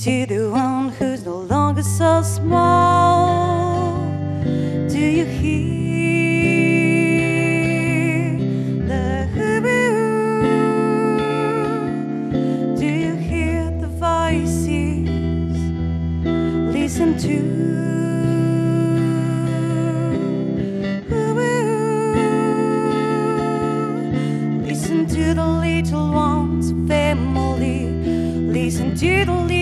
to 0.03 0.25
the 0.25 0.49
one 0.51 0.89
who's 0.89 1.25
no 1.25 1.37
longer 1.37 1.83
so 1.83 2.21
small. 2.21 3.64
Do 4.95 5.01
you 5.01 5.25
hear 5.25 6.77
the 8.87 9.27
Do 12.79 12.85
you 12.85 13.15
hear 13.15 13.71
the 13.81 13.87
voices? 13.87 15.59
Listen 16.73 17.17
to. 17.17 17.37
Listen 24.65 25.05
to 25.07 25.33
the 25.33 25.45
little 25.45 26.13
ones, 26.13 26.71
family. 26.87 27.89
Listen 28.47 28.95
to 28.95 29.25
the 29.25 29.54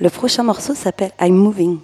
Le 0.00 0.10
prochain 0.10 0.42
morceau 0.42 0.74
s'appelle 0.74 1.12
I'm 1.20 1.34
Moving. 1.34 1.78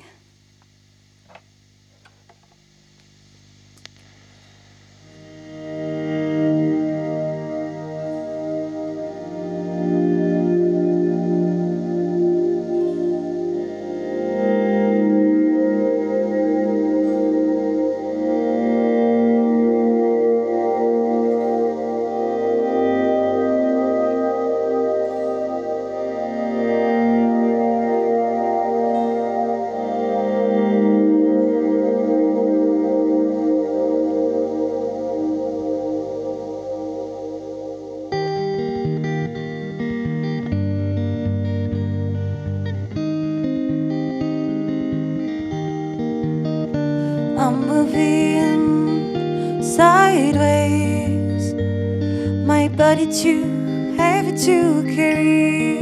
too 53.12 53.94
heavy 53.96 54.31
to 54.37 54.85
carry 54.94 55.79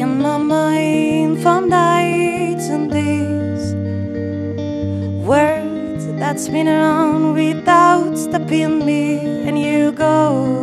in 0.00 0.18
my 0.18 0.38
mind 0.38 1.42
from 1.42 1.68
nights 1.68 2.68
and 2.68 2.90
days. 2.90 3.74
Words 5.26 6.06
that's 6.18 6.48
been 6.48 6.68
around 6.68 7.34
without 7.34 8.16
stopping 8.16 8.86
me, 8.86 9.18
and 9.46 9.58
you 9.58 9.92
go. 9.92 10.55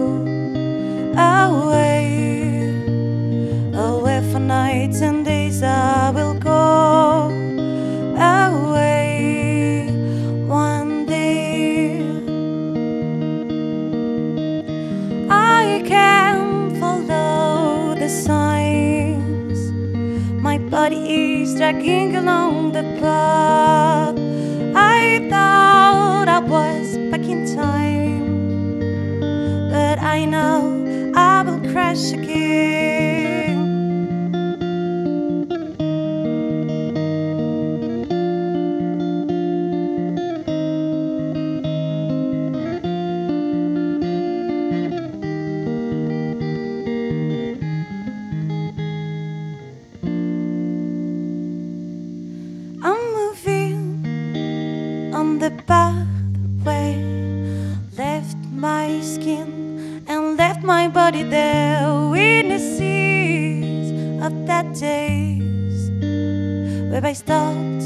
where 66.93 67.05
I 67.07 67.13
stopped 67.13 67.85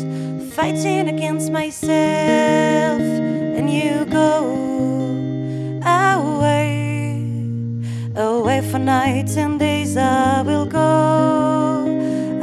fighting 0.54 1.08
against 1.08 1.50
myself 1.50 3.00
and 3.58 3.70
you 3.70 4.04
go 4.04 4.44
away, 5.86 7.24
away 8.18 8.60
for 8.70 8.80
nights 8.80 9.38
and 9.38 9.58
days. 9.58 9.96
I 9.96 10.42
will 10.42 10.66
go 10.66 11.86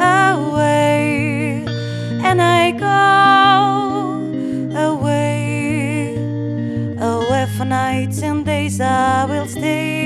away, 0.01 1.67
and 2.29 2.41
I 2.41 2.71
go 2.71 3.03
away, 4.89 6.17
away 6.99 7.47
for 7.59 7.67
nights 7.67 8.23
and 8.23 8.43
days. 8.43 8.81
I 8.81 9.27
will 9.27 9.47
stay. 9.47 10.04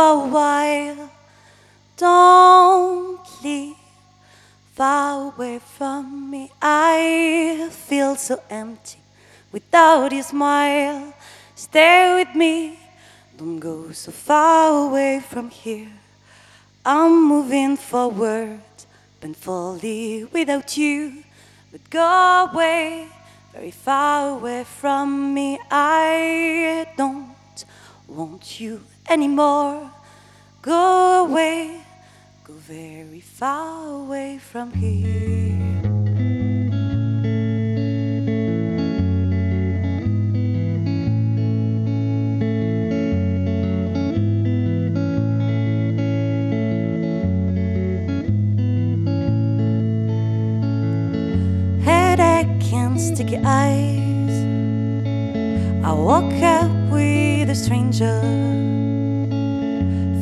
For 0.00 0.24
a 0.24 0.28
while. 0.28 1.10
Don't 1.96 3.20
leave 3.44 3.76
far 4.74 5.26
away 5.28 5.58
from 5.58 6.30
me. 6.30 6.50
I 6.62 7.68
feel 7.70 8.16
so 8.16 8.40
empty 8.48 8.98
without 9.52 10.10
your 10.12 10.22
smile. 10.22 11.12
Stay 11.54 12.14
with 12.18 12.34
me, 12.34 12.78
don't 13.36 13.60
go 13.60 13.92
so 13.92 14.10
far 14.10 14.86
away 14.86 15.20
from 15.20 15.50
here. 15.50 15.92
I'm 16.82 17.28
moving 17.28 17.76
forward, 17.76 18.72
painfully 19.20 20.24
without 20.32 20.78
you, 20.78 21.24
but 21.70 21.82
go 21.90 22.48
away 22.50 23.06
very 23.52 23.72
far 23.86 24.30
away 24.36 24.64
from 24.64 25.34
me. 25.34 25.58
I 25.70 26.86
don't 26.96 27.64
want 28.08 28.60
you 28.60 28.80
anymore. 29.10 29.90
Go 30.62 31.26
away, 31.26 31.80
go 32.44 32.54
very 32.54 33.20
far 33.20 33.88
away 33.88 34.38
from 34.38 34.72
here. 34.72 35.40
sticky 53.00 53.38
eyes. 53.44 54.44
I 55.84 55.92
woke 55.92 56.42
up 56.42 56.70
with 56.92 57.50
a 57.50 57.54
stranger. 57.54 58.89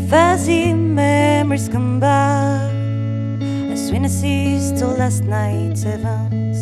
Fuzzy 0.09 0.73
memories 0.73 1.69
come 1.69 2.01
back. 2.01 2.73
As 3.71 3.91
see 4.09 4.59
still 4.59 4.97
last 4.97 5.25
night's 5.25 5.85
events. 5.85 6.59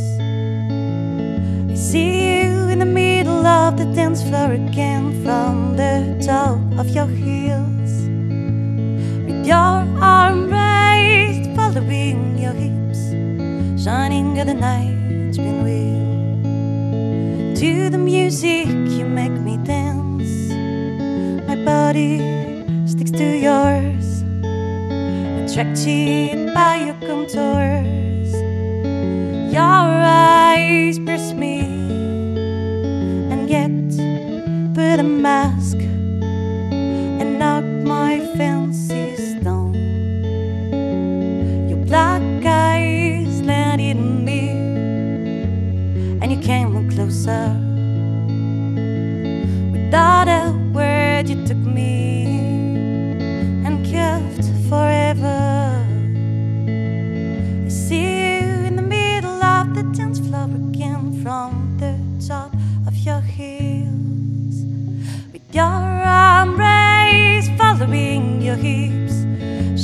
I 1.71 1.75
see 1.77 2.41
you 2.43 2.67
in 2.67 2.81
the 2.81 2.87
middle 2.87 3.47
of 3.47 3.77
the 3.77 3.85
dance 3.95 4.21
floor 4.25 4.51
again 4.51 5.23
from 5.23 5.77
the 5.77 6.21
top 6.27 6.59
of 6.77 6.89
your 6.91 7.07
heels. 7.07 7.93
With 9.27 9.47
your 9.47 9.79
arm 10.03 10.51
raised, 10.51 11.55
following 11.55 12.39
your 12.39 12.53
hips, 12.53 12.99
shining 13.81 14.41
at 14.41 14.49
the 14.49 14.55
night's 14.55 15.39
with 15.39 16.43
to 17.55 17.91
the 17.91 17.99
music, 17.99 18.67
you 18.67 19.05
make 19.07 19.31
me 19.31 19.57
dance. 19.59 20.51
My 21.47 21.55
body 21.65 22.36
sticks 23.07 23.19
to 23.19 23.39
yours, 23.39 24.23
attracted 25.43 26.55
by 26.55 26.77
your 26.87 26.95
contours. 26.95 28.33
Your 29.53 29.63
eyes 29.63 30.99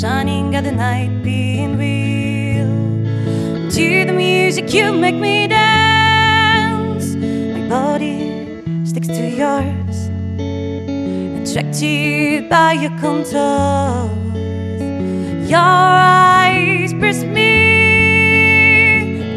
shining 0.02 0.56
at 0.56 0.64
the 0.64 0.72
night 0.72 1.22
being 1.22 1.78
real. 1.78 2.66
To 3.70 4.04
the 4.04 4.12
music, 4.12 4.74
you 4.74 4.92
make 4.92 5.14
me 5.14 5.46
dance. 5.46 7.14
My 7.14 7.68
body 7.68 8.64
sticks 8.84 9.06
to 9.06 9.24
yours, 9.40 10.10
attracted 11.38 12.48
by 12.48 12.72
your 12.72 12.90
contours. 12.98 14.10
Your 15.48 15.60
eyes 15.60 16.92
press 16.94 17.22
me, 17.22 17.60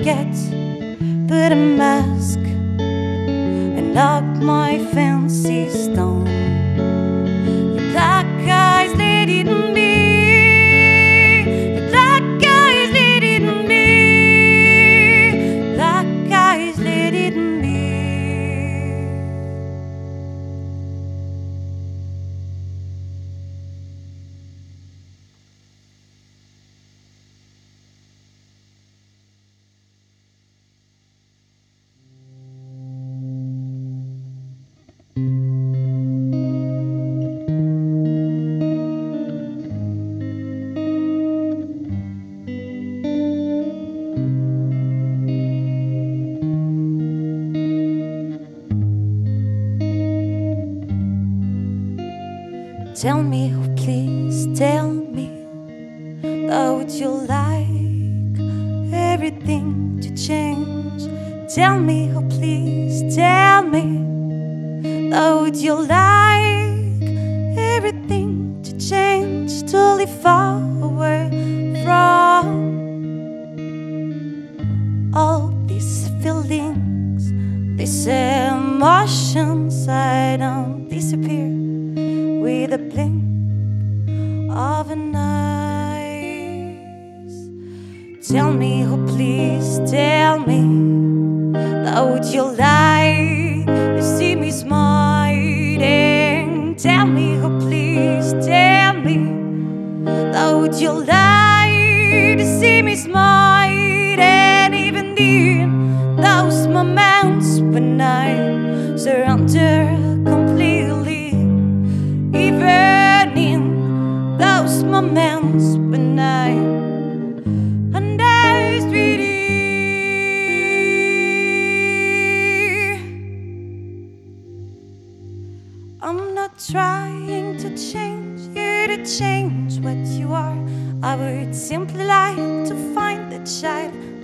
get 0.04 0.34
put 1.28 1.52
a 1.52 1.56
mask 1.56 2.40
and 2.40 3.94
knock 3.94 4.24
my 4.42 4.80
fancies 4.96 5.90
down. 5.90 6.35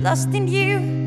lost 0.01 0.33
in 0.33 0.47
you. 0.47 1.00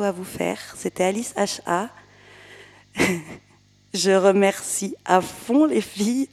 à 0.00 0.12
vous 0.12 0.24
faire. 0.24 0.58
C'était 0.76 1.04
Alice 1.04 1.34
HA. 1.36 1.90
Je 3.94 4.10
remercie 4.12 4.96
à 5.04 5.20
fond 5.20 5.66
les 5.66 5.82
filles, 5.82 6.30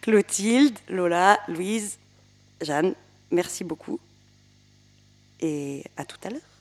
Clotilde, 0.00 0.78
Lola, 0.88 1.38
Louise, 1.48 1.98
Jeanne. 2.62 2.94
Merci 3.30 3.64
beaucoup. 3.64 4.00
Et 5.40 5.84
à 5.98 6.06
tout 6.06 6.16
à 6.24 6.30
l'heure. 6.30 6.53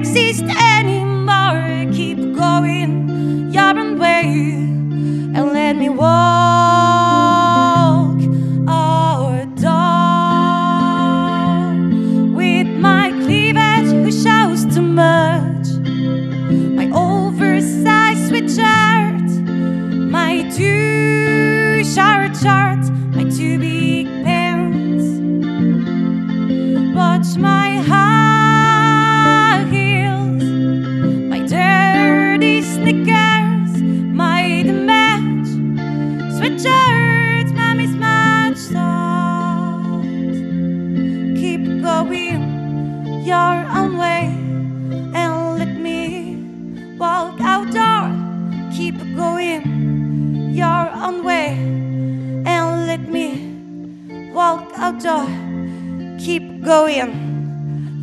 Exist 0.00 0.42
anymore. 0.42 1.92
Keep 1.92 2.34
going 2.34 3.52
your 3.52 3.78
own 3.78 3.98
way 3.98 4.69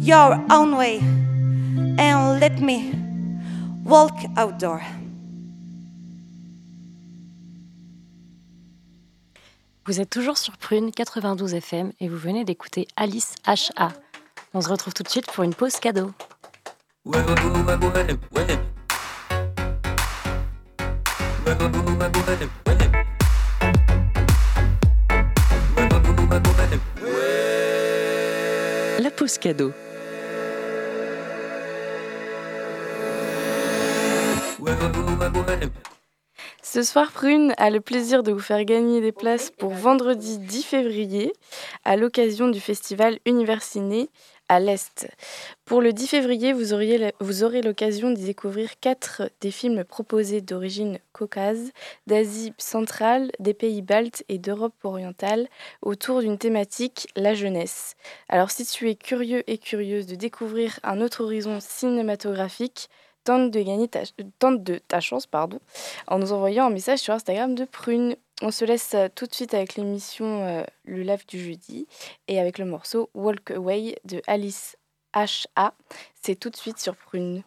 your 0.08 0.40
own 0.50 0.78
way 0.78 1.00
and 2.00 2.40
let 2.40 2.62
me 2.62 2.94
walk 3.84 4.14
outdoor. 4.38 4.80
Vous 9.86 10.00
êtes 10.00 10.10
toujours 10.10 10.38
sur 10.38 10.56
Prune 10.58 10.92
92 10.92 11.54
FM 11.56 11.92
et 12.00 12.08
vous 12.08 12.18
venez 12.18 12.46
d'écouter 12.46 12.88
Alice 12.96 13.36
HA. 13.46 13.90
On 14.54 14.62
se 14.62 14.70
retrouve 14.70 14.94
tout 14.94 15.04
de 15.04 15.10
suite 15.10 15.28
pour 15.28 15.44
une 15.44 15.54
pause 15.54 15.78
cadeau. 15.82 16.12
Ouais, 17.04 17.18
ouais, 17.18 17.24
ouais, 17.24 17.76
ouais, 17.76 17.76
ouais, 17.76 18.08
ouais. 18.36 18.58
Ce 36.62 36.84
soir, 36.84 37.12
Prune 37.12 37.54
a 37.58 37.70
le 37.70 37.80
plaisir 37.80 38.24
de 38.24 38.32
vous 38.32 38.40
faire 38.40 38.64
gagner 38.66 39.02
des 39.02 39.12
places 39.12 39.52
pour 39.52 39.72
vendredi 39.72 40.38
10 40.38 40.64
février 40.64 41.34
à 41.86 41.96
l'occasion 41.96 42.50
du 42.50 42.60
festival 42.60 43.20
Universiné 43.26 44.10
à 44.50 44.60
l'Est. 44.60 45.08
Pour 45.66 45.82
le 45.82 45.94
10 45.94 46.08
février, 46.08 46.54
vous, 46.54 46.74
aurez 46.74 47.62
l'occasion 47.62 48.12
d'y 48.12 48.26
découvrir 48.26 48.80
quatre 48.80 49.30
des 49.42 49.52
films 49.52 49.84
proposés 49.84 50.42
d'origine 50.42 51.00
caucase, 51.14 51.72
d'Asie 52.06 52.54
centrale, 52.58 53.32
des 53.40 53.54
pays 53.54 53.82
baltes 53.82 54.24
et 54.30 54.38
d'Europe 54.38 54.76
orientale 54.84 55.48
autour 55.82 56.22
d'une 56.22 56.38
thématique, 56.38 57.08
la 57.16 57.34
jeunesse. 57.34 57.96
Alors 58.30 58.52
si 58.52 58.66
tu 58.66 58.90
es 58.90 58.96
curieux 58.96 59.44
et 59.50 59.58
curieuse 59.58 60.08
de 60.08 60.16
découvrir 60.16 60.80
un 60.84 61.02
autre 61.02 61.24
horizon 61.24 61.60
cinématographique, 61.60 62.90
tente 63.28 63.52
de 63.52 63.62
gagner 63.62 63.90
ta, 63.90 64.04
tente 64.40 64.64
de 64.64 64.78
ta 64.78 65.02
chance 65.02 65.28
pardon, 65.28 65.60
en 66.08 66.18
nous 66.18 66.32
envoyant 66.32 66.68
un 66.68 66.70
message 66.70 67.00
sur 67.00 67.14
Instagram 67.14 67.56
de 67.56 67.66
Prune. 67.66 68.16
On 68.42 68.52
se 68.52 68.64
laisse 68.64 68.94
euh, 68.94 69.10
tout 69.14 69.26
de 69.26 69.34
suite 69.34 69.54
avec 69.54 69.76
l'émission 69.76 70.46
euh, 70.46 70.64
Le 70.86 71.02
Live 71.02 71.26
du 71.28 71.38
jeudi 71.38 71.88
et 72.30 72.40
avec 72.40 72.58
le 72.58 72.64
morceau 72.64 73.10
Walk 73.14 73.52
Away 73.52 73.98
de 74.06 74.22
Alice 74.28 74.78
H.A. 75.14 75.74
C'est 76.22 76.40
tout 76.40 76.50
de 76.50 76.56
suite 76.56 76.80
sur 76.80 76.96
Prune. 76.96 77.44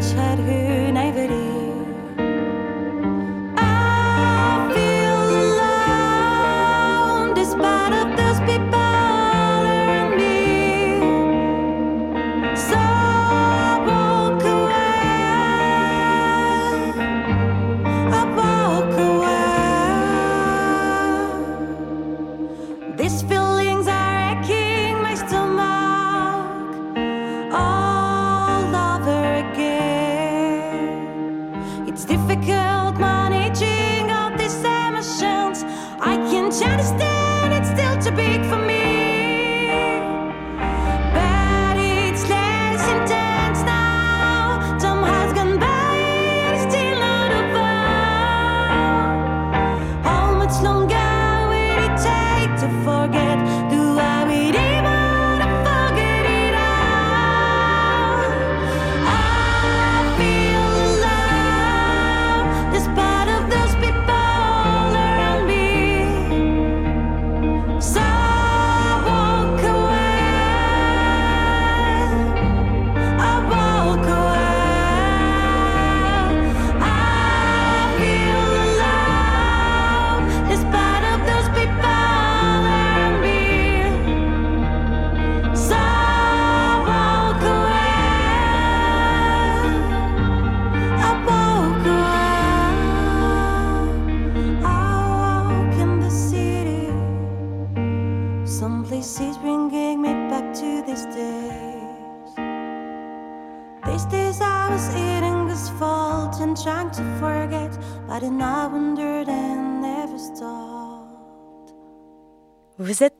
Keep 0.00 0.16
my 0.16 0.22
childhood 0.24 0.69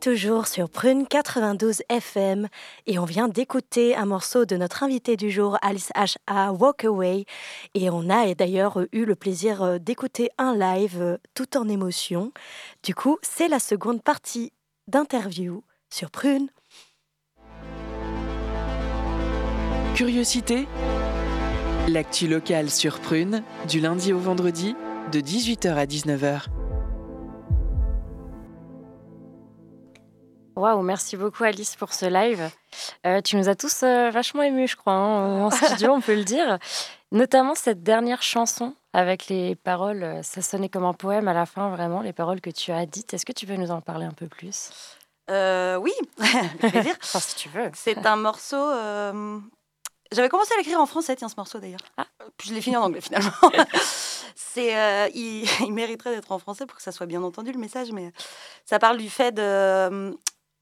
toujours 0.00 0.46
sur 0.46 0.70
Prune 0.70 1.06
92 1.06 1.82
FM 1.90 2.48
et 2.86 2.98
on 2.98 3.04
vient 3.04 3.28
d'écouter 3.28 3.94
un 3.94 4.06
morceau 4.06 4.46
de 4.46 4.56
notre 4.56 4.82
invité 4.82 5.16
du 5.16 5.30
jour, 5.30 5.58
Alice 5.60 5.90
H.A. 5.94 6.52
Walk 6.52 6.84
Away. 6.84 7.26
Et 7.74 7.90
on 7.90 8.08
a 8.08 8.34
d'ailleurs 8.34 8.80
eu 8.92 9.04
le 9.04 9.14
plaisir 9.14 9.62
euh, 9.62 9.78
d'écouter 9.78 10.30
un 10.38 10.56
live 10.56 11.00
euh, 11.00 11.18
tout 11.34 11.56
en 11.56 11.68
émotion. 11.68 12.32
Du 12.82 12.94
coup, 12.94 13.18
c'est 13.22 13.48
la 13.48 13.58
seconde 13.58 14.02
partie 14.02 14.52
d'interview 14.88 15.62
sur 15.92 16.10
Prune. 16.10 16.48
Curiosité? 19.94 20.66
L'actu 21.88 22.26
locale 22.26 22.70
sur 22.70 23.00
Prune, 23.00 23.42
du 23.68 23.80
lundi 23.80 24.14
au 24.14 24.18
vendredi, 24.18 24.74
de 25.12 25.20
18h 25.20 25.74
à 25.74 25.84
19h. 25.84 26.59
Waouh, 30.56 30.82
merci 30.82 31.16
beaucoup 31.16 31.44
Alice 31.44 31.76
pour 31.76 31.92
ce 31.94 32.06
live. 32.06 32.50
Euh, 33.06 33.20
tu 33.22 33.36
nous 33.36 33.48
as 33.48 33.54
tous 33.54 33.82
euh, 33.82 34.10
vachement 34.10 34.42
émus, 34.42 34.68
je 34.68 34.76
crois, 34.76 34.92
hein, 34.92 35.44
en 35.44 35.50
studio, 35.50 35.92
on 35.92 36.00
peut 36.00 36.14
le 36.14 36.24
dire. 36.24 36.58
Notamment 37.12 37.54
cette 37.54 37.82
dernière 37.82 38.22
chanson 38.22 38.74
avec 38.92 39.28
les 39.28 39.54
paroles, 39.54 40.02
euh, 40.02 40.22
ça 40.22 40.42
sonnait 40.42 40.68
comme 40.68 40.84
un 40.84 40.92
poème 40.92 41.28
à 41.28 41.32
la 41.32 41.46
fin, 41.46 41.70
vraiment, 41.70 42.00
les 42.02 42.12
paroles 42.12 42.40
que 42.40 42.50
tu 42.50 42.72
as 42.72 42.84
dites. 42.84 43.14
Est-ce 43.14 43.24
que 43.24 43.32
tu 43.32 43.46
peux 43.46 43.54
nous 43.56 43.70
en 43.70 43.80
parler 43.80 44.04
un 44.06 44.12
peu 44.12 44.26
plus? 44.26 44.70
Euh, 45.30 45.76
oui, 45.76 45.92
plaisir. 46.58 46.94
Enfin, 47.02 47.20
si 47.20 47.36
tu 47.36 47.48
veux. 47.48 47.70
C'est 47.74 48.04
un 48.04 48.16
morceau. 48.16 48.56
euh, 48.56 49.38
J'avais 50.12 50.28
commencé 50.28 50.52
à 50.52 50.56
l'écrire 50.58 50.80
en 50.80 50.86
français, 50.86 51.14
tiens, 51.16 51.28
ce 51.28 51.36
morceau 51.38 51.58
d'ailleurs. 51.58 51.80
Ah. 51.96 52.06
Puis 52.36 52.48
je 52.50 52.54
l'ai 52.54 52.60
fini 52.60 52.76
en 52.76 52.82
anglais 52.82 53.00
finalement. 53.00 53.30
C'est, 54.34 54.76
euh, 54.76 55.08
il, 55.14 55.44
il 55.60 55.72
mériterait 55.72 56.14
d'être 56.14 56.32
en 56.32 56.38
français 56.40 56.66
pour 56.66 56.76
que 56.76 56.82
ça 56.82 56.90
soit 56.90 57.06
bien 57.06 57.22
entendu 57.22 57.52
le 57.52 57.58
message, 57.58 57.92
mais 57.92 58.10
ça 58.64 58.80
parle 58.80 58.96
du 58.98 59.08
fait 59.08 59.30
de, 59.30 59.42
euh, 59.42 60.12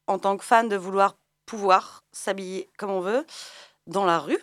en 0.09 0.19
tant 0.19 0.35
que 0.37 0.43
fan, 0.43 0.67
de 0.67 0.75
vouloir 0.75 1.15
pouvoir 1.45 2.03
s'habiller 2.11 2.69
comme 2.77 2.91
on 2.91 2.99
veut 3.01 3.25
dans 3.87 4.05
la 4.05 4.19
rue. 4.19 4.37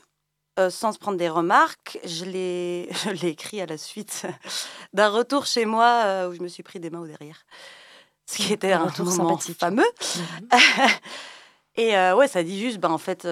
euh, 0.59 0.71
sans 0.71 0.93
se 0.93 0.99
prendre 0.99 1.19
des 1.19 1.29
remarques, 1.29 1.99
je 2.05 2.25
l'ai, 2.25 2.89
je 3.05 3.11
l'ai 3.11 3.29
écrit 3.29 3.61
à 3.61 3.67
la 3.67 3.77
suite 3.77 4.27
d'un 4.95 5.09
retour 5.11 5.45
chez 5.45 5.67
moi 5.67 6.03
euh, 6.07 6.29
où 6.31 6.35
je 6.35 6.41
me 6.41 6.49
suis 6.49 6.63
pris 6.63 6.81
des 6.81 6.89
mains 6.89 7.01
au 7.01 7.07
derrière. 7.07 7.45
Ce 8.27 8.39
qui 8.39 8.53
était 8.55 8.73
Un 8.73 8.81
un, 8.83 8.85
retour 8.87 9.05
moment 9.07 9.39
sympathique. 9.39 9.59
fameux. 9.61 9.91
Et 11.77 11.97
euh, 11.97 12.17
ouais, 12.17 12.27
ça 12.27 12.43
dit 12.43 12.59
juste, 12.59 12.79
ben, 12.79 12.91
en 12.91 12.99
fait, 12.99 13.23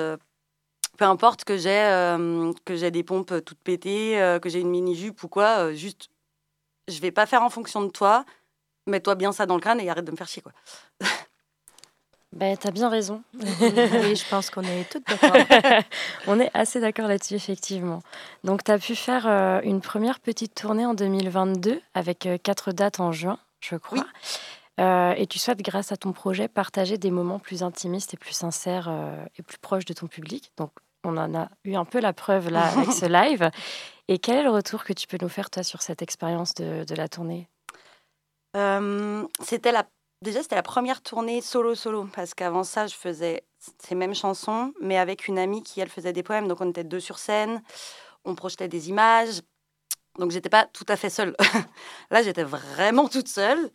peu 0.99 1.05
importe 1.05 1.45
que 1.45 1.57
j'ai 1.57 2.16
que 2.64 2.76
j'ai 2.76 2.91
des 2.91 3.03
pompes 3.03 3.43
toutes 3.45 3.59
pétées, 3.64 4.39
que 4.43 4.49
j'ai 4.51 4.61
une 4.61 4.70
mini-jupe 4.70 5.22
ou 5.24 5.28
quoi, 5.28 5.72
juste, 5.72 6.11
je 6.89 7.01
vais 7.01 7.11
pas 7.11 7.26
faire 7.26 7.43
en 7.43 7.51
fonction 7.51 7.82
de 7.82 7.91
toi, 7.91 8.24
mets-toi 8.87 9.14
bien 9.14 9.32
ça 9.32 9.47
dans 9.47 9.55
le 9.57 9.61
crâne 9.62 9.80
et 9.80 9.89
arrête 9.91 10.05
de 10.05 10.11
me 10.12 10.16
faire 10.16 10.28
chier, 10.28 10.43
quoi. 10.43 10.53
Ben, 12.35 12.57
t'as 12.57 12.72
bien 12.72 12.89
raison. 12.89 13.22
oui, 13.41 14.16
je 14.16 14.28
pense 14.28 14.51
qu'on 14.51 14.62
est 14.62 14.91
toutes 14.91 15.07
d'accord. 15.07 15.37
On 16.26 16.41
est 16.41 16.51
assez 16.53 16.80
d'accord 16.80 17.07
là-dessus, 17.07 17.35
effectivement. 17.35 18.01
Donc, 18.43 18.64
tu 18.64 18.72
as 18.72 18.78
pu 18.78 18.97
faire 18.97 19.28
euh, 19.28 19.61
une 19.62 19.80
première 19.80 20.18
petite 20.18 20.53
tournée 20.53 20.85
en 20.85 20.95
2022 20.95 21.80
avec 21.95 22.26
euh, 22.26 22.37
quatre 22.37 22.72
dates 22.72 22.99
en 22.99 23.12
juin, 23.12 23.39
je 23.61 23.76
crois. 23.76 24.07
Euh, 24.80 25.14
et 25.16 25.28
tu 25.28 25.39
souhaites, 25.39 25.62
grâce 25.62 25.93
à 25.93 25.97
ton 25.97 26.12
projet, 26.12 26.49
partager 26.49 26.99
des 26.99 27.12
moments 27.12 27.39
plus 27.39 27.62
intimistes 27.62 28.14
et 28.14 28.16
plus 28.16 28.35
sincères 28.35 28.93
et 29.39 29.43
plus 29.43 29.59
proches 29.59 29.85
de 29.85 29.93
ton 29.93 30.09
public. 30.09 30.51
Donc, 30.57 30.72
on 31.05 31.16
en 31.16 31.32
a 31.37 31.49
eu 31.64 31.76
un 31.76 31.85
peu 31.85 32.01
la 32.01 32.12
preuve 32.12 32.51
là 32.51 32.66
avec 32.66 32.91
ce 32.91 33.07
live. 33.28 33.49
Et 34.09 34.18
quel 34.18 34.39
est 34.39 34.43
le 34.43 34.51
retour 34.51 34.82
que 34.82 34.93
tu 34.93 35.07
peux 35.07 35.18
nous 35.20 35.28
faire, 35.28 35.51
toi, 35.51 35.62
sur 35.62 35.82
cette 35.82 36.03
expérience 36.03 36.55
de, 36.55 36.82
de 36.82 36.95
la 36.97 37.09
tournée? 37.09 37.49
Euh, 38.57 39.26
c'était 39.43 39.72
la 39.72 39.85
déjà 40.25 40.43
c'était 40.43 40.57
la 40.57 40.62
première 40.62 41.03
tournée 41.03 41.41
solo 41.41 41.75
solo 41.75 42.09
parce 42.12 42.35
qu'avant 42.35 42.64
ça 42.64 42.87
je 42.87 42.95
faisais 42.95 43.45
ces 43.79 43.95
mêmes 43.95 44.14
chansons 44.14 44.72
mais 44.81 44.99
avec 44.99 45.29
une 45.29 45.39
amie 45.39 45.62
qui 45.62 45.81
elle 45.81 45.91
faisait 45.91 46.12
des 46.12 46.22
poèmes. 46.25 46.49
Donc 46.49 46.61
on 46.61 46.70
était 46.70 46.83
deux 46.83 47.01
sur 47.01 47.18
scène 47.18 47.62
on 48.25 48.35
projetait 48.35 48.68
des 48.68 48.89
images. 48.89 49.43
Donc 50.18 50.31
j'étais 50.31 50.49
pas 50.49 50.64
tout 50.66 50.87
à 50.89 50.97
fait 50.97 51.11
seule. 51.11 51.37
Là 52.11 52.22
j'étais 52.22 52.43
vraiment 52.43 53.09
toute 53.09 53.29
seule. 53.29 53.70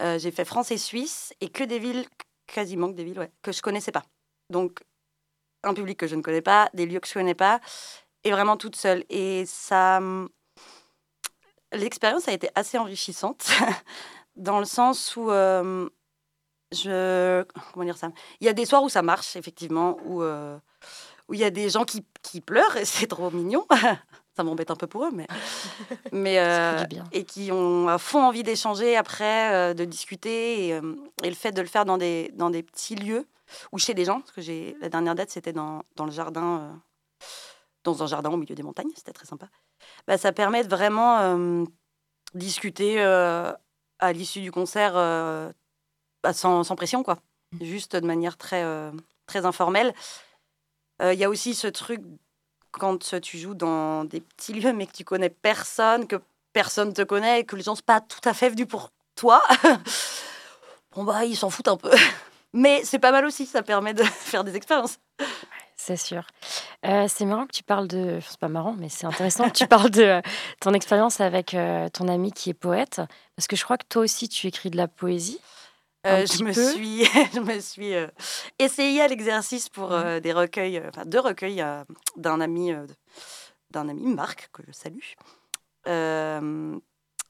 Euh, 0.00 0.18
j'ai 0.18 0.32
fait 0.32 0.44
France 0.44 0.72
et 0.72 0.78
Suisse 0.78 1.32
et 1.40 1.48
que 1.48 1.62
des 1.62 1.78
villes 1.78 2.06
quasiment 2.46 2.88
que 2.88 2.94
des 2.94 3.04
villes 3.04 3.18
ouais, 3.18 3.30
que 3.42 3.52
je 3.52 3.62
connaissais 3.62 3.92
pas. 3.92 4.04
Donc 4.50 4.80
un 5.62 5.74
public 5.74 5.98
que 5.98 6.06
je 6.06 6.16
ne 6.16 6.22
connais 6.22 6.42
pas 6.42 6.68
des 6.74 6.86
lieux 6.86 7.00
que 7.00 7.08
je 7.08 7.14
connais 7.14 7.34
pas 7.34 7.60
et 8.24 8.30
vraiment 8.30 8.56
toute 8.56 8.76
seule. 8.76 9.04
Et 9.10 9.44
ça 9.46 9.98
hum, 9.98 10.30
l'expérience 11.72 12.26
a 12.26 12.32
été 12.32 12.48
assez 12.54 12.78
enrichissante 12.78 13.46
dans 14.36 14.58
le 14.58 14.64
sens 14.64 15.16
où 15.16 15.30
euh, 15.30 15.88
je 16.72 17.44
comment 17.72 17.84
dire 17.84 17.96
ça? 17.96 18.10
Il 18.40 18.46
y 18.46 18.48
a 18.48 18.52
des 18.52 18.66
soirs 18.66 18.82
où 18.82 18.88
ça 18.88 19.02
marche 19.02 19.36
effectivement 19.36 19.98
où 20.04 20.22
euh, 20.22 20.58
où 21.28 21.34
il 21.34 21.40
y 21.40 21.44
a 21.44 21.50
des 21.50 21.70
gens 21.70 21.84
qui, 21.84 22.04
qui 22.22 22.40
pleurent 22.40 22.76
et 22.76 22.84
c'est 22.84 23.06
trop 23.06 23.30
mignon. 23.30 23.66
Ça 24.36 24.42
m'embête 24.42 24.72
un 24.72 24.74
peu 24.74 24.88
pour 24.88 25.04
eux 25.04 25.12
mais 25.12 25.28
mais 26.12 26.40
euh, 26.40 26.84
et 27.12 27.22
qui 27.24 27.52
ont 27.52 27.86
à 27.88 27.98
fond 27.98 28.20
envie 28.20 28.42
d'échanger 28.42 28.96
après 28.96 29.74
de 29.76 29.84
discuter 29.84 30.70
et, 30.70 30.80
et 31.22 31.28
le 31.28 31.36
fait 31.36 31.52
de 31.52 31.60
le 31.60 31.68
faire 31.68 31.84
dans 31.84 31.98
des 31.98 32.32
dans 32.34 32.50
des 32.50 32.64
petits 32.64 32.96
lieux 32.96 33.28
ou 33.70 33.78
chez 33.78 33.94
des 33.94 34.04
gens 34.04 34.20
parce 34.20 34.32
que 34.32 34.40
j'ai 34.40 34.76
la 34.80 34.88
dernière 34.88 35.14
date 35.14 35.30
c'était 35.30 35.52
dans, 35.52 35.84
dans 35.94 36.04
le 36.04 36.10
jardin 36.10 36.82
dans 37.84 38.02
un 38.02 38.08
jardin 38.08 38.30
au 38.30 38.36
milieu 38.36 38.56
des 38.56 38.64
montagnes 38.64 38.90
c'était 38.96 39.12
très 39.12 39.26
sympa. 39.26 39.46
Bah, 40.08 40.18
ça 40.18 40.32
permet 40.32 40.64
de 40.64 40.68
vraiment 40.68 41.64
discuter 42.34 42.98
à 43.98 44.12
l'issue 44.12 44.40
du 44.40 44.50
concert 44.52 44.92
euh, 44.96 45.50
bah, 46.22 46.32
sans, 46.32 46.64
sans 46.64 46.76
pression, 46.76 47.02
quoi. 47.02 47.18
Juste 47.60 47.96
de 47.96 48.06
manière 48.06 48.36
très, 48.36 48.62
euh, 48.64 48.90
très 49.26 49.46
informelle. 49.46 49.94
Euh, 51.02 51.12
Il 51.12 51.18
y 51.18 51.24
a 51.24 51.28
aussi 51.28 51.54
ce 51.54 51.66
truc 51.66 52.00
quand 52.72 53.20
tu 53.20 53.38
joues 53.38 53.54
dans 53.54 54.04
des 54.04 54.20
petits 54.20 54.52
lieux 54.52 54.72
mais 54.72 54.86
que 54.86 54.92
tu 54.92 55.04
connais 55.04 55.30
personne, 55.30 56.08
que 56.08 56.16
personne 56.52 56.92
te 56.92 57.02
connaît 57.02 57.40
et 57.40 57.44
que 57.44 57.54
les 57.54 57.62
gens 57.62 57.76
sont 57.76 57.82
pas 57.84 58.00
tout 58.00 58.26
à 58.28 58.34
fait 58.34 58.48
venus 58.48 58.66
pour 58.66 58.90
toi. 59.14 59.42
bon, 60.94 61.04
bah, 61.04 61.24
ils 61.24 61.36
s'en 61.36 61.50
foutent 61.50 61.68
un 61.68 61.76
peu. 61.76 61.90
Mais 62.52 62.82
c'est 62.84 63.00
pas 63.00 63.10
mal 63.12 63.24
aussi, 63.24 63.46
ça 63.46 63.62
permet 63.62 63.94
de 63.94 64.02
faire 64.04 64.44
des 64.44 64.56
expériences. 64.56 64.98
C'est 65.86 65.98
sûr. 65.98 66.26
Euh, 66.86 67.04
c'est 67.08 67.26
marrant 67.26 67.46
que 67.46 67.52
tu 67.52 67.62
parles 67.62 67.88
de. 67.88 68.16
enfin, 68.16 68.28
C'est 68.30 68.40
pas 68.40 68.48
marrant, 68.48 68.72
mais 68.78 68.88
c'est 68.88 69.04
intéressant 69.04 69.50
que 69.50 69.54
tu 69.54 69.66
parles 69.66 69.90
de 69.90 70.02
euh, 70.02 70.20
ton 70.58 70.72
expérience 70.72 71.20
avec 71.20 71.52
euh, 71.52 71.90
ton 71.90 72.08
ami 72.08 72.32
qui 72.32 72.48
est 72.48 72.54
poète. 72.54 73.02
Parce 73.36 73.46
que 73.46 73.54
je 73.54 73.64
crois 73.64 73.76
que 73.76 73.84
toi 73.86 74.00
aussi, 74.02 74.30
tu 74.30 74.46
écris 74.46 74.70
de 74.70 74.78
la 74.78 74.88
poésie. 74.88 75.38
Je 76.06 76.42
me 76.42 76.54
peu. 76.54 76.72
suis, 76.72 77.04
je 77.34 77.40
me 77.40 77.60
suis 77.60 77.92
essayée 78.58 79.02
à 79.02 79.08
l'exercice 79.08 79.68
pour 79.68 79.92
euh, 79.92 80.20
des 80.20 80.32
recueils, 80.32 80.82
enfin 80.88 81.04
deux 81.04 81.20
recueils 81.20 81.62
d'un 82.16 82.40
ami, 82.40 82.72
d'un 83.70 83.86
ami 83.90 84.06
Marc 84.06 84.48
que 84.54 84.62
je 84.66 84.72
salue. 84.72 85.00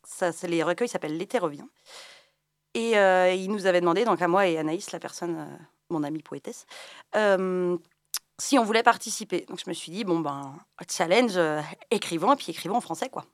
Ça, 0.07 0.31
c'est- 0.31 0.47
les 0.47 0.63
recueils 0.63 0.89
s'appellent 0.89 1.17
L'été 1.19 1.39
revient. 1.39 1.67
Et 2.75 2.93
il 3.35 3.51
nous 3.51 3.67
avait 3.67 3.81
demandé, 3.81 4.05
donc 4.05 4.23
à 4.23 4.29
moi 4.29 4.47
et 4.47 4.59
Anaïs, 4.59 4.93
la 4.93 5.01
personne, 5.01 5.45
mon 5.91 6.05
amie 6.05 6.23
poétesse, 6.23 6.67
si 8.41 8.59
on 8.59 8.65
voulait 8.65 8.83
participer. 8.83 9.47
Donc 9.49 9.61
je 9.65 9.69
me 9.69 9.75
suis 9.75 9.93
dit 9.93 10.05
bon 10.05 10.21
ben 10.21 10.57
challenge, 10.91 11.37
euh, 11.37 11.61
écrivons 11.91 12.33
et 12.33 12.37
puis 12.37 12.51
écrivons 12.51 12.77
en 12.77 12.81
français 12.81 13.09
quoi. 13.09 13.25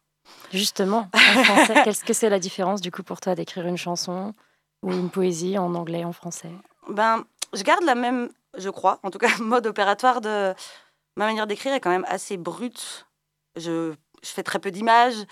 Justement, 0.52 1.08
en 1.12 1.18
français. 1.44 1.82
Qu'est-ce 1.84 2.04
que 2.04 2.12
c'est 2.12 2.28
la 2.28 2.38
différence, 2.38 2.80
du 2.80 2.90
coup, 2.90 3.02
pour 3.02 3.20
toi, 3.20 3.34
d'écrire 3.34 3.66
une 3.66 3.76
chanson 3.76 4.34
ou 4.82 4.92
une 4.92 5.10
poésie 5.10 5.58
en 5.58 5.74
anglais, 5.74 6.04
en 6.04 6.12
français? 6.12 6.50
Ben, 6.88 7.24
je 7.52 7.62
garde 7.62 7.84
la 7.84 7.94
même, 7.94 8.30
je 8.56 8.70
crois, 8.70 9.00
en 9.02 9.10
tout 9.10 9.18
cas, 9.18 9.30
mode 9.40 9.66
opératoire 9.66 10.20
de 10.20 10.54
ma 11.16 11.26
manière 11.26 11.46
d'écrire 11.46 11.72
est 11.74 11.80
quand 11.80 11.90
même 11.90 12.06
assez 12.08 12.36
brute. 12.36 13.06
Je, 13.56 13.92
je 14.22 14.28
fais 14.28 14.42
très 14.42 14.58
peu 14.58 14.70
d'images, 14.70 15.26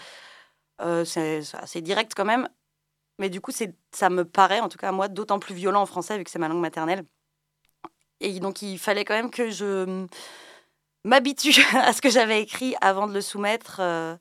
euh, 0.80 1.04
c'est 1.04 1.42
c'est 1.42 1.56
assez 1.56 1.80
direct 1.80 2.12
quand 2.14 2.24
même. 2.24 2.48
Mais 3.20 3.30
du 3.30 3.40
coup, 3.40 3.50
c'est, 3.50 3.74
ça 3.92 4.10
me 4.10 4.24
paraît, 4.24 4.60
en 4.60 4.68
tout 4.68 4.78
cas 4.78 4.90
à 4.90 4.92
moi, 4.92 5.08
d'autant 5.08 5.40
plus 5.40 5.54
violent 5.54 5.82
en 5.82 5.86
français 5.86 6.18
vu 6.18 6.24
que 6.24 6.30
c'est 6.30 6.38
ma 6.38 6.48
langue 6.48 6.60
maternelle. 6.60 7.04
Et 8.20 8.40
donc, 8.40 8.62
il 8.62 8.78
fallait 8.78 9.04
quand 9.04 9.14
même 9.14 9.30
que 9.30 9.50
je 9.50 10.06
m'habitue 11.04 11.54
à 11.76 11.92
ce 11.92 12.00
que 12.00 12.10
j'avais 12.10 12.42
écrit 12.42 12.74
avant 12.80 13.06
de 13.06 13.14
le 13.14 13.20
soumettre 13.20 13.78
euh, 13.80 14.16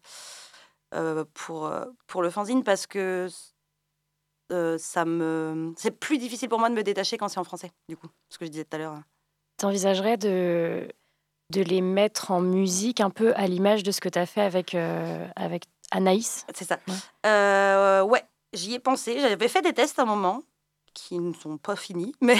euh, 0.93 1.25
pour, 1.33 1.67
euh, 1.67 1.85
pour 2.07 2.21
le 2.21 2.29
fanzine 2.29 2.63
parce 2.63 2.87
que 2.87 3.27
euh, 4.51 4.77
ça 4.77 5.03
me 5.03 5.73
c'est 5.75 5.91
plus 5.91 6.17
difficile 6.17 6.47
pour 6.47 6.59
moi 6.59 6.69
de 6.69 6.75
me 6.75 6.83
détacher 6.83 7.17
quand 7.17 7.27
c'est 7.27 7.39
en 7.39 7.43
français 7.43 7.71
du 7.89 7.97
coup 7.97 8.07
ce 8.29 8.37
que 8.37 8.45
je 8.45 8.51
disais 8.51 8.63
tout 8.63 8.75
à 8.75 8.79
l'heure 8.79 8.95
T'envisagerais 9.57 10.15
de, 10.17 10.87
de 11.51 11.61
les 11.61 11.81
mettre 11.81 12.31
en 12.31 12.39
musique 12.39 13.01
un 13.01 13.09
peu 13.09 13.33
à 13.35 13.47
l'image 13.47 13.83
de 13.83 13.91
ce 13.91 13.99
que 13.99 14.07
tu 14.07 14.19
as 14.19 14.27
fait 14.27 14.41
avec, 14.41 14.75
euh, 14.75 15.27
avec 15.35 15.63
Anaïs? 15.91 16.45
C'est 16.53 16.63
ça. 16.63 16.79
Ouais. 16.87 18.01
Ouais 18.09 18.23
j'y 18.53 18.73
ai 18.73 18.79
pensé. 18.79 19.19
J'avais 19.19 19.47
fait 19.47 19.61
des 19.61 19.73
tests 19.73 19.99
à 19.99 20.03
un 20.03 20.05
moment 20.05 20.41
qui 20.97 21.19
ne 21.19 21.33
sont 21.33 21.57
pas 21.57 21.75
finis. 21.75 22.13
Mais 22.21 22.37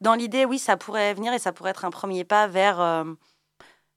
dans 0.00 0.14
l'idée, 0.14 0.44
oui, 0.44 0.58
ça 0.58 0.76
pourrait 0.76 1.14
venir 1.14 1.32
et 1.32 1.38
ça 1.38 1.52
pourrait 1.52 1.70
être 1.70 1.84
un 1.84 1.90
premier 1.90 2.24
pas 2.24 2.46
vers 2.46 2.80
euh, 2.80 3.04